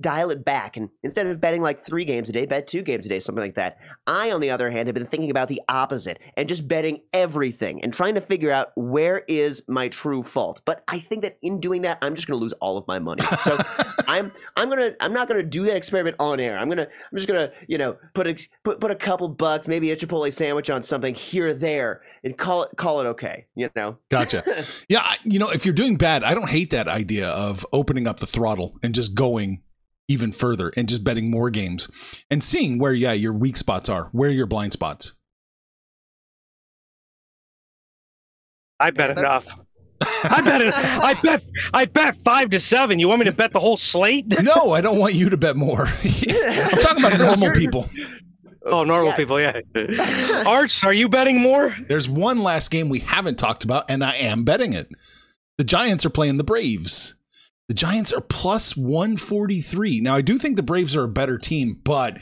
dial 0.00 0.30
it 0.30 0.44
back 0.44 0.76
and 0.76 0.88
instead 1.02 1.26
of 1.26 1.40
betting 1.40 1.62
like 1.62 1.84
three 1.84 2.04
games 2.04 2.28
a 2.28 2.32
day, 2.32 2.46
bet 2.46 2.66
two 2.66 2.82
games 2.82 3.06
a 3.06 3.08
day, 3.08 3.18
something 3.18 3.42
like 3.42 3.54
that. 3.54 3.78
I, 4.06 4.30
on 4.32 4.40
the 4.40 4.50
other 4.50 4.70
hand, 4.70 4.88
have 4.88 4.94
been 4.94 5.06
thinking 5.06 5.30
about 5.30 5.48
the 5.48 5.60
opposite 5.68 6.18
and 6.36 6.48
just 6.48 6.66
betting 6.66 7.00
everything 7.12 7.82
and 7.82 7.92
trying 7.92 8.14
to 8.14 8.20
figure 8.20 8.50
out 8.50 8.68
where 8.76 9.24
is 9.28 9.62
my 9.68 9.88
true 9.88 10.22
fault. 10.22 10.62
But 10.64 10.82
I 10.88 10.98
think 10.98 11.22
that 11.22 11.38
in 11.42 11.60
doing 11.60 11.82
that, 11.82 11.98
I'm 12.02 12.14
just 12.14 12.26
going 12.26 12.38
to 12.38 12.42
lose 12.42 12.52
all 12.54 12.76
of 12.76 12.86
my 12.86 12.98
money. 12.98 13.22
So 13.42 13.58
I'm 14.10 14.32
I'm 14.56 14.68
gonna 14.68 14.92
I'm 15.00 15.12
not 15.12 15.28
gonna 15.28 15.42
do 15.42 15.64
that 15.64 15.76
experiment 15.76 16.16
on 16.18 16.40
air. 16.40 16.58
I'm 16.58 16.68
gonna 16.68 16.82
I'm 16.82 17.16
just 17.16 17.28
gonna 17.28 17.52
you 17.68 17.78
know 17.78 17.96
put 18.14 18.26
a 18.26 18.48
put 18.64 18.80
put 18.80 18.90
a 18.90 18.96
couple 18.96 19.28
bucks, 19.28 19.68
maybe 19.68 19.90
a 19.92 19.96
Chipotle 19.96 20.32
sandwich 20.32 20.68
on 20.68 20.82
something 20.82 21.14
here 21.14 21.48
or 21.48 21.54
there, 21.54 22.02
and 22.24 22.36
call 22.36 22.64
it 22.64 22.70
call 22.76 23.00
it 23.00 23.06
okay. 23.06 23.46
You 23.54 23.70
know. 23.76 23.98
Gotcha. 24.10 24.42
yeah, 24.88 25.00
I, 25.00 25.16
you 25.24 25.38
know, 25.38 25.50
if 25.50 25.64
you're 25.64 25.74
doing 25.74 25.96
bad, 25.96 26.24
I 26.24 26.34
don't 26.34 26.48
hate 26.48 26.70
that 26.70 26.88
idea 26.88 27.28
of 27.28 27.64
opening 27.72 28.06
up 28.06 28.18
the 28.18 28.26
throttle 28.26 28.78
and 28.82 28.94
just 28.94 29.14
going 29.14 29.62
even 30.10 30.32
further 30.32 30.72
and 30.76 30.88
just 30.88 31.04
betting 31.04 31.30
more 31.30 31.48
games 31.50 31.88
and 32.30 32.42
seeing 32.42 32.78
where, 32.78 32.92
yeah, 32.92 33.12
your 33.12 33.32
weak 33.32 33.56
spots 33.56 33.88
are, 33.88 34.08
where 34.12 34.30
your 34.30 34.46
blind 34.46 34.72
spots. 34.72 35.12
I 38.78 38.90
bet 38.90 39.08
Panther? 39.08 39.22
enough. 39.24 39.46
I 40.24 40.40
bet 40.42 40.62
it. 40.62 40.72
I 40.74 41.14
bet. 41.22 41.42
I 41.74 41.84
bet 41.84 42.16
five 42.24 42.50
to 42.50 42.60
seven. 42.60 42.98
You 42.98 43.08
want 43.08 43.18
me 43.18 43.26
to 43.26 43.32
bet 43.32 43.52
the 43.52 43.60
whole 43.60 43.76
slate? 43.76 44.26
No, 44.42 44.72
I 44.72 44.80
don't 44.80 44.98
want 44.98 45.14
you 45.14 45.28
to 45.30 45.36
bet 45.36 45.56
more. 45.56 45.86
I'm 46.04 46.78
talking 46.80 47.04
about 47.04 47.18
normal 47.18 47.52
people. 47.52 47.88
Oh, 48.64 48.82
normal 48.84 49.10
Yeah. 49.10 49.16
people, 49.16 49.40
yeah. 49.40 50.44
Arch, 50.46 50.82
are 50.84 50.92
you 50.94 51.08
betting 51.08 51.38
more? 51.40 51.76
There's 51.86 52.08
one 52.08 52.42
last 52.42 52.70
game 52.70 52.88
we 52.88 53.00
haven't 53.00 53.38
talked 53.38 53.64
about, 53.64 53.84
and 53.90 54.02
I 54.02 54.16
am 54.16 54.44
betting 54.44 54.72
it. 54.72 54.88
The 55.58 55.64
Giants 55.64 56.06
are 56.06 56.10
playing 56.10 56.38
the 56.38 56.44
Braves. 56.44 57.14
The 57.70 57.74
Giants 57.74 58.12
are 58.12 58.20
plus 58.20 58.76
143. 58.76 60.00
Now, 60.00 60.16
I 60.16 60.22
do 60.22 60.38
think 60.38 60.56
the 60.56 60.62
Braves 60.64 60.96
are 60.96 61.04
a 61.04 61.08
better 61.08 61.38
team, 61.38 61.80
but 61.84 62.20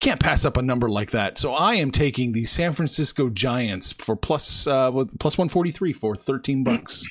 can't 0.00 0.20
pass 0.20 0.44
up 0.44 0.56
a 0.56 0.62
number 0.62 0.88
like 0.88 1.10
that. 1.10 1.38
So 1.38 1.52
I 1.54 1.74
am 1.74 1.90
taking 1.90 2.30
the 2.30 2.44
San 2.44 2.72
Francisco 2.72 3.28
Giants 3.28 3.90
for 3.90 4.14
plus 4.14 4.68
uh, 4.68 4.92
plus 5.18 5.36
143 5.36 5.92
for 5.92 6.14
13 6.14 6.62
bucks. 6.62 7.04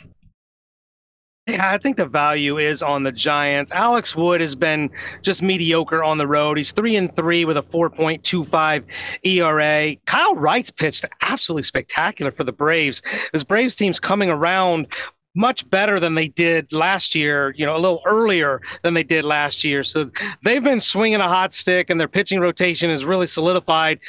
Yeah, 1.47 1.69
I 1.69 1.77
think 1.77 1.97
the 1.97 2.07
value 2.07 2.57
is 2.57 2.81
on 2.81 3.03
the 3.03 3.11
Giants. 3.11 3.71
Alex 3.71 4.15
Wood 4.15 4.41
has 4.41 4.55
been 4.55 4.89
just 5.21 5.43
mediocre 5.43 6.03
on 6.03 6.17
the 6.17 6.25
road. 6.25 6.57
He's 6.57 6.71
three 6.71 6.95
and 6.95 7.15
three 7.15 7.45
with 7.45 7.57
a 7.57 7.61
4.25 7.61 8.83
ERA. 9.23 9.95
Kyle 10.07 10.33
Wright's 10.33 10.71
pitched 10.71 11.05
absolutely 11.21 11.61
spectacular 11.63 12.31
for 12.31 12.45
the 12.45 12.51
Braves. 12.51 13.03
This 13.31 13.43
Braves 13.43 13.75
team's 13.75 13.99
coming 13.99 14.29
around 14.29 14.87
much 15.35 15.69
better 15.69 15.99
than 15.99 16.15
they 16.15 16.29
did 16.29 16.71
last 16.71 17.13
year, 17.13 17.53
you 17.57 17.65
know, 17.65 17.75
a 17.75 17.79
little 17.79 18.01
earlier 18.05 18.61
than 18.83 18.93
they 18.93 19.03
did 19.03 19.25
last 19.25 19.63
year. 19.63 19.83
So 19.83 20.09
they've 20.43 20.63
been 20.63 20.81
swinging 20.81 21.19
a 21.19 21.27
hot 21.27 21.53
stick 21.53 21.89
and 21.89 21.99
their 21.99 22.07
pitching 22.07 22.39
rotation 22.39 22.89
is 22.89 23.05
really 23.05 23.27
solidified. 23.27 23.99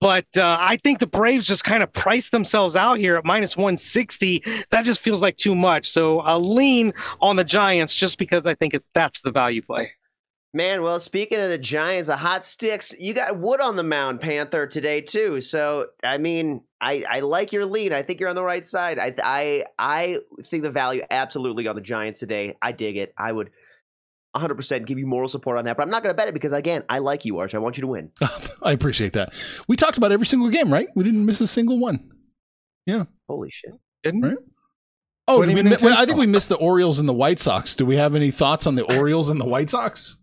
But 0.00 0.26
uh, 0.36 0.56
I 0.58 0.78
think 0.78 0.98
the 0.98 1.06
Braves 1.06 1.46
just 1.46 1.62
kind 1.62 1.80
of 1.80 1.92
priced 1.92 2.32
themselves 2.32 2.74
out 2.74 2.98
here 2.98 3.16
at 3.16 3.24
minus 3.24 3.56
160. 3.56 4.42
That 4.70 4.84
just 4.84 5.00
feels 5.00 5.22
like 5.22 5.36
too 5.36 5.54
much. 5.54 5.88
So 5.88 6.18
I'll 6.20 6.54
lean 6.54 6.92
on 7.20 7.36
the 7.36 7.44
Giants 7.44 7.94
just 7.94 8.18
because 8.18 8.44
I 8.44 8.56
think 8.56 8.74
it, 8.74 8.84
that's 8.94 9.20
the 9.20 9.30
value 9.30 9.62
play. 9.62 9.92
Man, 10.54 10.82
well, 10.82 11.00
speaking 11.00 11.38
of 11.38 11.48
the 11.48 11.56
Giants, 11.56 12.08
the 12.08 12.16
hot 12.16 12.44
sticks, 12.44 12.94
you 12.98 13.14
got 13.14 13.38
Wood 13.38 13.62
on 13.62 13.76
the 13.76 13.82
mound, 13.82 14.20
Panther, 14.20 14.66
today 14.66 15.00
too. 15.00 15.40
So, 15.40 15.86
I 16.04 16.18
mean, 16.18 16.62
I, 16.78 17.04
I 17.08 17.20
like 17.20 17.52
your 17.52 17.64
lead. 17.64 17.92
I 17.94 18.02
think 18.02 18.20
you're 18.20 18.28
on 18.28 18.36
the 18.36 18.44
right 18.44 18.66
side. 18.66 18.98
I 18.98 19.14
I 19.22 19.64
I 19.78 20.18
think 20.44 20.62
the 20.62 20.70
value 20.70 21.02
absolutely 21.10 21.66
on 21.68 21.74
the 21.74 21.80
Giants 21.80 22.20
today. 22.20 22.54
I 22.60 22.72
dig 22.72 22.98
it. 22.98 23.14
I 23.16 23.32
would 23.32 23.50
100% 24.36 24.86
give 24.86 24.98
you 24.98 25.06
moral 25.06 25.28
support 25.28 25.56
on 25.58 25.64
that, 25.64 25.76
but 25.76 25.84
I'm 25.84 25.90
not 25.90 26.02
going 26.02 26.12
to 26.12 26.16
bet 26.16 26.28
it 26.28 26.34
because 26.34 26.52
again, 26.52 26.84
I 26.88 26.98
like 26.98 27.24
you, 27.24 27.38
Arch. 27.38 27.54
I 27.54 27.58
want 27.58 27.78
you 27.78 27.82
to 27.82 27.86
win. 27.86 28.10
I 28.62 28.72
appreciate 28.72 29.14
that. 29.14 29.32
We 29.68 29.76
talked 29.76 29.96
about 29.96 30.12
every 30.12 30.26
single 30.26 30.50
game, 30.50 30.72
right? 30.72 30.88
We 30.94 31.04
didn't 31.04 31.24
miss 31.24 31.40
a 31.40 31.46
single 31.46 31.78
one. 31.78 32.10
Yeah. 32.84 33.04
Holy 33.28 33.50
shit. 33.50 33.72
Didn't 34.02 34.22
right? 34.22 34.36
Oh, 35.28 35.40
we, 35.40 35.52
I 35.60 36.04
think 36.04 36.18
we 36.18 36.26
missed 36.26 36.48
the 36.48 36.56
Orioles 36.56 36.98
and 36.98 37.08
the 37.08 37.12
White 37.12 37.38
Sox. 37.38 37.76
Do 37.76 37.86
we 37.86 37.96
have 37.96 38.14
any 38.14 38.32
thoughts 38.32 38.66
on 38.66 38.74
the 38.74 38.82
Orioles 38.98 39.30
and 39.30 39.40
the 39.40 39.46
White 39.46 39.70
Sox? 39.70 40.16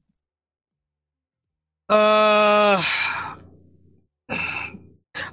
Uh 1.90 2.84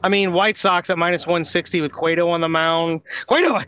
I 0.03 0.09
mean, 0.09 0.33
White 0.33 0.57
Sox 0.57 0.88
at 0.90 0.99
minus 0.99 1.27
160 1.27 1.81
with 1.81 1.92
Cueto 1.92 2.29
on 2.29 2.40
the 2.40 2.49
mound. 2.49 3.01
Cueto, 3.29 3.59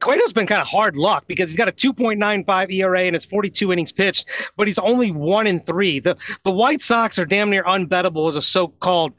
Cueto's 0.00 0.32
been 0.32 0.46
kind 0.46 0.62
of 0.62 0.66
hard 0.66 0.96
luck 0.96 1.24
because 1.26 1.50
he's 1.50 1.56
got 1.56 1.68
a 1.68 1.72
2.95 1.72 2.72
ERA 2.72 3.02
and 3.02 3.14
his 3.14 3.24
42 3.24 3.72
innings 3.72 3.92
pitched, 3.92 4.26
but 4.56 4.66
he's 4.66 4.78
only 4.78 5.10
one 5.10 5.46
in 5.46 5.60
three. 5.60 6.00
The 6.00 6.16
the 6.44 6.50
White 6.50 6.82
Sox 6.82 7.18
are 7.18 7.26
damn 7.26 7.50
near 7.50 7.64
unbettable 7.64 8.28
as 8.28 8.36
a 8.36 8.42
so-called 8.42 9.12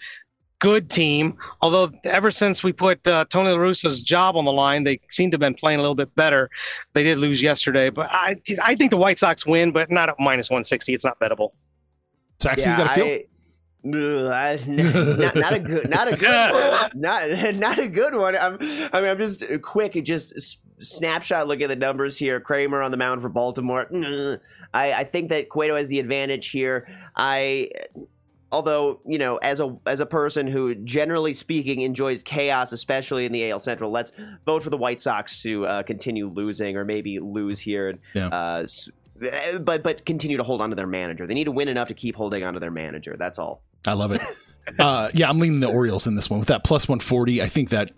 good 0.60 0.90
team. 0.90 1.38
Although 1.62 1.92
ever 2.04 2.32
since 2.32 2.64
we 2.64 2.74
put 2.74 3.06
uh, 3.08 3.26
Tony 3.30 3.52
La 3.52 3.58
Russa's 3.58 4.02
job 4.02 4.36
on 4.36 4.46
the 4.46 4.52
line, 4.52 4.84
they 4.84 5.00
seem 5.10 5.32
to 5.32 5.36
have 5.36 5.42
been 5.42 5.56
playing 5.56 5.80
a 5.80 5.82
little 5.82 5.96
bit 5.96 6.14
better. 6.16 6.50
They 6.94 7.04
did 7.04 7.18
lose 7.18 7.42
yesterday, 7.42 7.90
but 7.90 8.10
I 8.10 8.42
I 8.62 8.76
think 8.76 8.92
the 8.92 8.98
White 8.98 9.20
Sox 9.20 9.46
win, 9.46 9.72
but 9.72 9.90
not 9.90 10.10
at 10.10 10.16
minus 10.20 10.50
160. 10.50 10.94
It's 10.94 11.06
not 11.06 11.20
bettable. 11.20 11.52
Saxy, 12.40 12.66
yeah, 12.66 12.72
you 12.72 12.84
got 12.86 12.92
a 12.92 13.02
feel? 13.02 13.20
I, 13.86 14.60
not, 14.68 15.36
not, 15.36 15.54
a 15.54 15.60
good, 15.60 15.90
not 15.90 16.12
a 16.12 16.18
good 16.18 16.54
one. 16.54 16.92
Not, 16.96 17.56
not 17.56 17.80
a 17.80 17.88
good 17.88 18.16
one. 18.16 18.36
I'm, 18.36 18.58
I 18.94 19.02
mean, 19.02 19.10
I'm 19.10 19.18
just 19.18 19.44
quick. 19.62 19.94
Just 20.04 20.60
snapshot. 20.80 21.48
Look 21.48 21.62
at 21.62 21.70
the 21.70 21.76
numbers 21.76 22.18
here. 22.18 22.40
Kremer 22.40 22.82
on 22.82 22.92
the 22.92 22.98
mound 22.98 23.22
for 23.22 23.30
Baltimore. 23.30 23.88
I, 24.74 24.94
I 24.94 25.04
think 25.04 25.30
that 25.30 25.50
Cueto 25.50 25.76
has 25.76 25.88
the 25.88 26.00
advantage 26.00 26.50
here. 26.50 26.88
I, 27.16 27.70
although 28.52 29.00
you 29.06 29.18
know, 29.18 29.38
as 29.38 29.60
a 29.62 29.76
as 29.86 30.02
a 30.02 30.06
person 30.06 30.46
who 30.46 30.76
generally 30.76 31.34
speaking 31.34 31.82
enjoys 31.82 32.22
chaos, 32.22 32.72
especially 32.72 33.26
in 33.26 33.32
the 33.32 33.50
AL 33.50 33.60
Central, 33.60 33.92
let's 33.92 34.12
vote 34.46 34.62
for 34.62 34.70
the 34.70 34.78
White 34.78 35.00
Sox 35.00 35.42
to 35.44 35.66
uh, 35.66 35.84
continue 35.84 36.28
losing 36.28 36.76
or 36.76 36.84
maybe 36.84 37.20
lose 37.20 37.60
here. 37.60 37.98
Yeah. 38.14 38.28
Uh, 38.28 38.68
but 39.62 39.84
but 39.84 40.06
continue 40.06 40.38
to 40.38 40.44
hold 40.44 40.62
on 40.62 40.70
to 40.70 40.76
their 40.76 40.88
manager. 40.88 41.28
They 41.28 41.34
need 41.34 41.46
to 41.46 41.52
win 41.52 41.68
enough 41.68 41.88
to 41.90 41.94
keep 41.94 42.16
holding 42.16 42.44
on 42.44 42.54
to 42.54 42.60
their 42.60 42.72
manager. 42.72 43.16
That's 43.18 43.40
all. 43.40 43.62
I 43.86 43.94
love 43.94 44.12
it. 44.12 44.22
uh, 44.80 45.10
yeah, 45.14 45.30
I'm 45.30 45.40
leaning 45.40 45.60
the 45.60 45.70
Orioles 45.70 46.08
in 46.08 46.16
this 46.16 46.30
one 46.30 46.40
with 46.40 46.50
that 46.50 46.64
plus 46.64 46.88
140. 46.88 47.42
I 47.42 47.48
think 47.48 47.70
that 47.70 47.92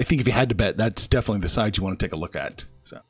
I 0.00 0.02
think 0.02 0.20
if 0.20 0.26
you 0.26 0.32
had 0.32 0.50
to 0.50 0.54
bet, 0.54 0.76
that's 0.76 1.08
definitely 1.08 1.40
the 1.40 1.48
side 1.48 1.76
you 1.76 1.84
want 1.84 1.98
to 1.98 2.04
take 2.04 2.12
a 2.12 2.16
look 2.16 2.36
at. 2.36 2.64
So, 2.82 3.00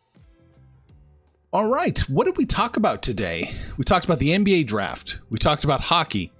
all 1.52 1.68
right, 1.68 1.98
what 2.09 2.26
did 2.26 2.37
we 2.37 2.46
talk 2.46 2.76
about 2.76 3.02
today? 3.02 3.50
We 3.76 3.85
talked 3.85 4.05
about 4.05 4.18
the 4.18 4.31
NBA 4.31 4.66
draft. 4.66 5.20
We 5.31 5.38
talked 5.38 5.64
about 5.64 5.81
hockey. 5.81 6.33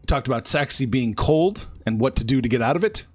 We 0.00 0.06
talked 0.06 0.26
about 0.26 0.44
Saxy 0.44 0.90
being 0.90 1.14
cold 1.14 1.68
and 1.86 2.00
what 2.00 2.16
to 2.16 2.24
do 2.24 2.40
to 2.40 2.48
get 2.48 2.62
out 2.62 2.76
of 2.76 2.84
it. 2.84 3.06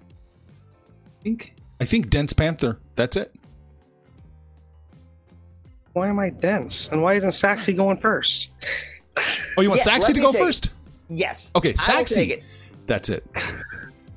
I 1.20 1.22
think 1.24 1.54
I 1.80 1.84
think 1.84 2.10
dense 2.10 2.32
panther. 2.32 2.78
That's 2.96 3.16
it. 3.16 3.34
Why 5.98 6.08
am 6.08 6.18
I 6.20 6.30
dense? 6.30 6.88
And 6.92 7.02
why 7.02 7.14
isn't 7.14 7.32
Saxy 7.32 7.74
going 7.74 7.96
first? 7.96 8.50
Oh, 9.56 9.62
you 9.62 9.68
want 9.68 9.82
yes, 9.84 9.88
Saxy 9.88 10.14
to 10.14 10.20
go 10.20 10.30
first? 10.30 10.70
Yes. 11.08 11.50
Okay, 11.56 11.72
Saxy. 11.72 12.42
That's 12.86 13.08
it. 13.08 13.26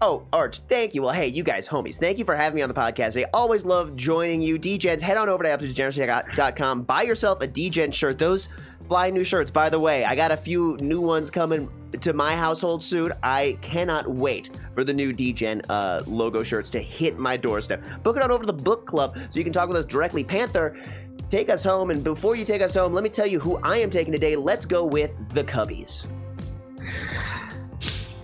Oh, 0.04 0.26
Arch, 0.34 0.62
thank 0.62 0.96
you. 0.96 1.04
Well, 1.04 1.12
hey, 1.12 1.28
you 1.28 1.44
guys, 1.44 1.67
homies, 1.67 2.00
thank 2.00 2.17
you 2.17 2.26
for 2.26 2.36
having 2.36 2.56
me 2.56 2.63
on 2.63 2.70
the 2.70 2.76
podcast. 2.76 3.20
I 3.20 3.30
always 3.36 3.65
love 3.65 3.96
joining 3.96 4.41
you. 4.41 4.58
DGens, 4.58 5.00
head 5.00 5.15
on 5.15 5.30
over 5.30 5.44
to 5.44 5.50
absolutedegeneracy.com. 5.50 6.84
Buy 6.84 7.04
yourself 7.04 7.41
a 7.41 7.48
DGen 7.48 7.94
shirt. 7.94 8.17
Those 8.17 8.48
fly 8.88 9.10
new 9.10 9.24
shirts, 9.24 9.52
by 9.52 9.70
the 9.70 9.80
way, 9.80 10.04
I 10.04 10.15
got 10.15 10.32
a 10.32 10.38
few 10.38 10.76
new 10.78 11.02
ones 11.02 11.30
coming 11.30 11.70
to 12.00 12.13
my 12.13 12.36
household 12.36 12.84
soon. 12.84 13.13
I 13.22 13.58
cannot 13.62 14.10
wait 14.10 14.50
for 14.74 14.84
the 14.84 14.94
new 14.94 15.13
DGen 15.13 15.63
uh, 15.70 16.02
logo 16.08 16.41
shirts 16.44 16.70
to 16.72 16.80
hit 16.80 17.20
my 17.20 17.38
doorstep. 17.38 17.84
Book 18.04 18.17
it 18.17 18.24
on 18.24 18.32
over 18.32 18.44
to 18.44 18.48
the 18.48 18.54
book 18.54 18.88
club 18.88 19.17
so 19.30 19.39
you 19.39 19.44
can 19.44 19.54
talk 19.54 19.67
with 19.67 19.78
us 19.78 19.86
directly. 19.86 20.24
Panther, 20.24 20.78
take 21.32 21.50
us 21.50 21.63
home. 21.63 21.89
And 21.89 22.04
before 22.04 22.36
you 22.36 22.46
take 22.46 22.62
us 22.62 22.76
home, 22.76 22.94
let 22.94 23.04
me 23.04 23.10
tell 23.10 23.26
you 23.26 23.39
who 23.39 23.58
I 23.63 23.78
am 23.78 23.89
taking 23.89 24.12
today. 24.12 24.36
Let's 24.36 24.65
go 24.65 24.86
with 24.86 25.34
the 25.34 25.44
Cubbies. 25.44 26.06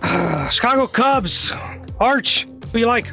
Chicago 0.52 0.86
Cubs. 0.86 1.50
Arch, 1.98 2.46
who 2.70 2.78
you 2.78 2.86
like? 2.86 3.06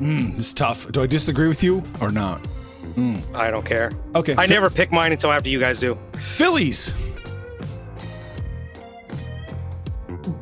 Mm, 0.00 0.34
this 0.34 0.48
is 0.48 0.54
tough. 0.54 0.90
Do 0.92 1.02
I 1.02 1.06
disagree 1.06 1.48
with 1.48 1.62
you 1.62 1.82
or 2.00 2.12
not? 2.12 2.46
Mm. 2.94 3.34
I 3.34 3.50
don't 3.50 3.64
care. 3.64 3.92
Okay. 4.14 4.34
I 4.38 4.46
never 4.46 4.70
pick 4.70 4.92
mine 4.92 5.12
until 5.12 5.32
after 5.32 5.48
you 5.48 5.58
guys 5.58 5.80
do. 5.80 5.98
Phillies. 6.36 6.94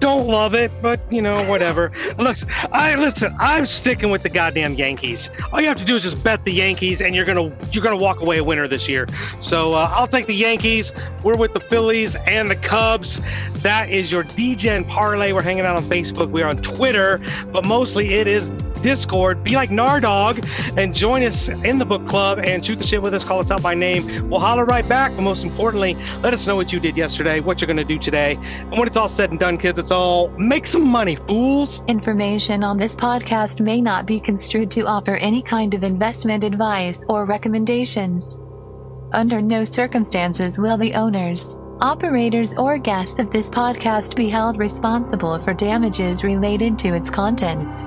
Don't 0.01 0.27
love 0.27 0.55
it, 0.55 0.71
but 0.83 1.01
you 1.13 1.23
know, 1.23 1.43
whatever. 1.49 1.93
Look, 2.19 2.37
I 2.73 2.95
listen. 2.95 3.35
I'm 3.39 3.67
sticking 3.67 4.11
with 4.11 4.23
the 4.23 4.29
goddamn 4.29 4.75
Yankees. 4.75 5.31
All 5.53 5.61
you 5.61 5.69
have 5.69 5.79
to 5.79 5.85
do 5.85 5.95
is 5.95 6.03
just 6.03 6.23
bet 6.23 6.45
the 6.45 6.53
Yankees, 6.53 7.01
and 7.01 7.15
you're 7.15 7.25
gonna 7.25 7.53
you're 7.73 7.85
gonna 7.85 7.97
walk 7.97 8.21
away 8.21 8.39
a 8.39 8.45
winner 8.45 8.69
this 8.69 8.89
year. 8.89 9.07
So 9.41 9.75
uh, 9.75 9.89
I'll 9.93 10.09
take 10.09 10.27
the 10.27 10.35
Yankees. 10.35 10.93
We're 11.23 11.37
with 11.37 11.55
the 11.55 11.61
Phillies 11.61 12.17
and 12.27 12.51
the 12.51 12.57
Cubs. 12.57 13.21
That 13.63 13.91
is 13.91 14.13
your 14.13 14.25
DGen 14.25 14.89
parlay. 14.89 15.33
We're 15.33 15.43
hanging 15.43 15.65
out 15.65 15.77
on 15.77 15.85
Facebook. 15.85 16.31
We're 16.31 16.47
on 16.47 16.59
Twitter, 16.59 17.21
but 17.53 17.65
mostly 17.65 18.15
it 18.15 18.27
is 18.27 18.53
Discord. 18.85 19.43
Be 19.43 19.57
like 19.57 19.71
Nardog 19.71 20.47
and 20.79 20.95
join 20.95 21.23
us 21.23 21.49
in 21.49 21.79
the 21.79 21.87
book 21.87 22.07
club 22.07 22.39
and 22.39 22.65
shoot 22.65 22.77
the 22.77 22.87
shit 22.87 23.01
with 23.01 23.15
us. 23.15 23.25
Call 23.25 23.41
us 23.41 23.51
out 23.51 23.63
by 23.63 23.73
name. 23.73 24.29
We'll 24.29 24.41
holler 24.41 24.67
right 24.67 24.87
back. 24.87 25.11
But 25.17 25.23
most 25.23 25.43
importantly, 25.43 25.95
let 26.23 26.35
us 26.35 26.47
know 26.47 26.55
what 26.55 26.71
you 26.71 26.79
did 26.79 26.95
yesterday, 26.95 27.41
what 27.41 27.61
you're 27.63 27.67
going 27.67 27.79
to 27.79 27.85
do 27.85 27.99
today. 27.99 28.35
And 28.35 28.73
when 28.73 28.87
it's 28.87 28.99
all 28.99 29.09
said 29.09 29.31
and 29.31 29.41
done, 29.41 29.57
kids, 29.57 29.79
it's 29.79 29.91
all 29.91 30.29
make 30.37 30.67
some 30.67 30.87
money, 30.87 31.17
fools. 31.17 31.83
Information 31.89 32.63
on 32.63 32.77
this 32.77 32.95
podcast 32.95 33.59
may 33.59 33.81
not 33.81 34.05
be 34.05 34.21
construed 34.21 34.71
to 34.73 34.83
offer 34.83 35.15
any 35.17 35.41
kind 35.41 35.73
of 35.73 35.83
investment 35.83 36.45
advice 36.45 37.03
or 37.09 37.25
recommendations. 37.25 38.39
Under 39.15 39.41
no 39.41 39.65
circumstances 39.65 40.59
will 40.59 40.77
the 40.77 40.93
owners, 40.93 41.59
operators, 41.81 42.53
or 42.59 42.77
guests 42.77 43.19
of 43.19 43.31
this 43.31 43.49
podcast 43.49 44.15
be 44.15 44.29
held 44.29 44.59
responsible 44.59 45.39
for 45.39 45.55
damages 45.55 46.23
related 46.23 46.79
to 46.81 46.95
its 46.95 47.09
contents. 47.09 47.87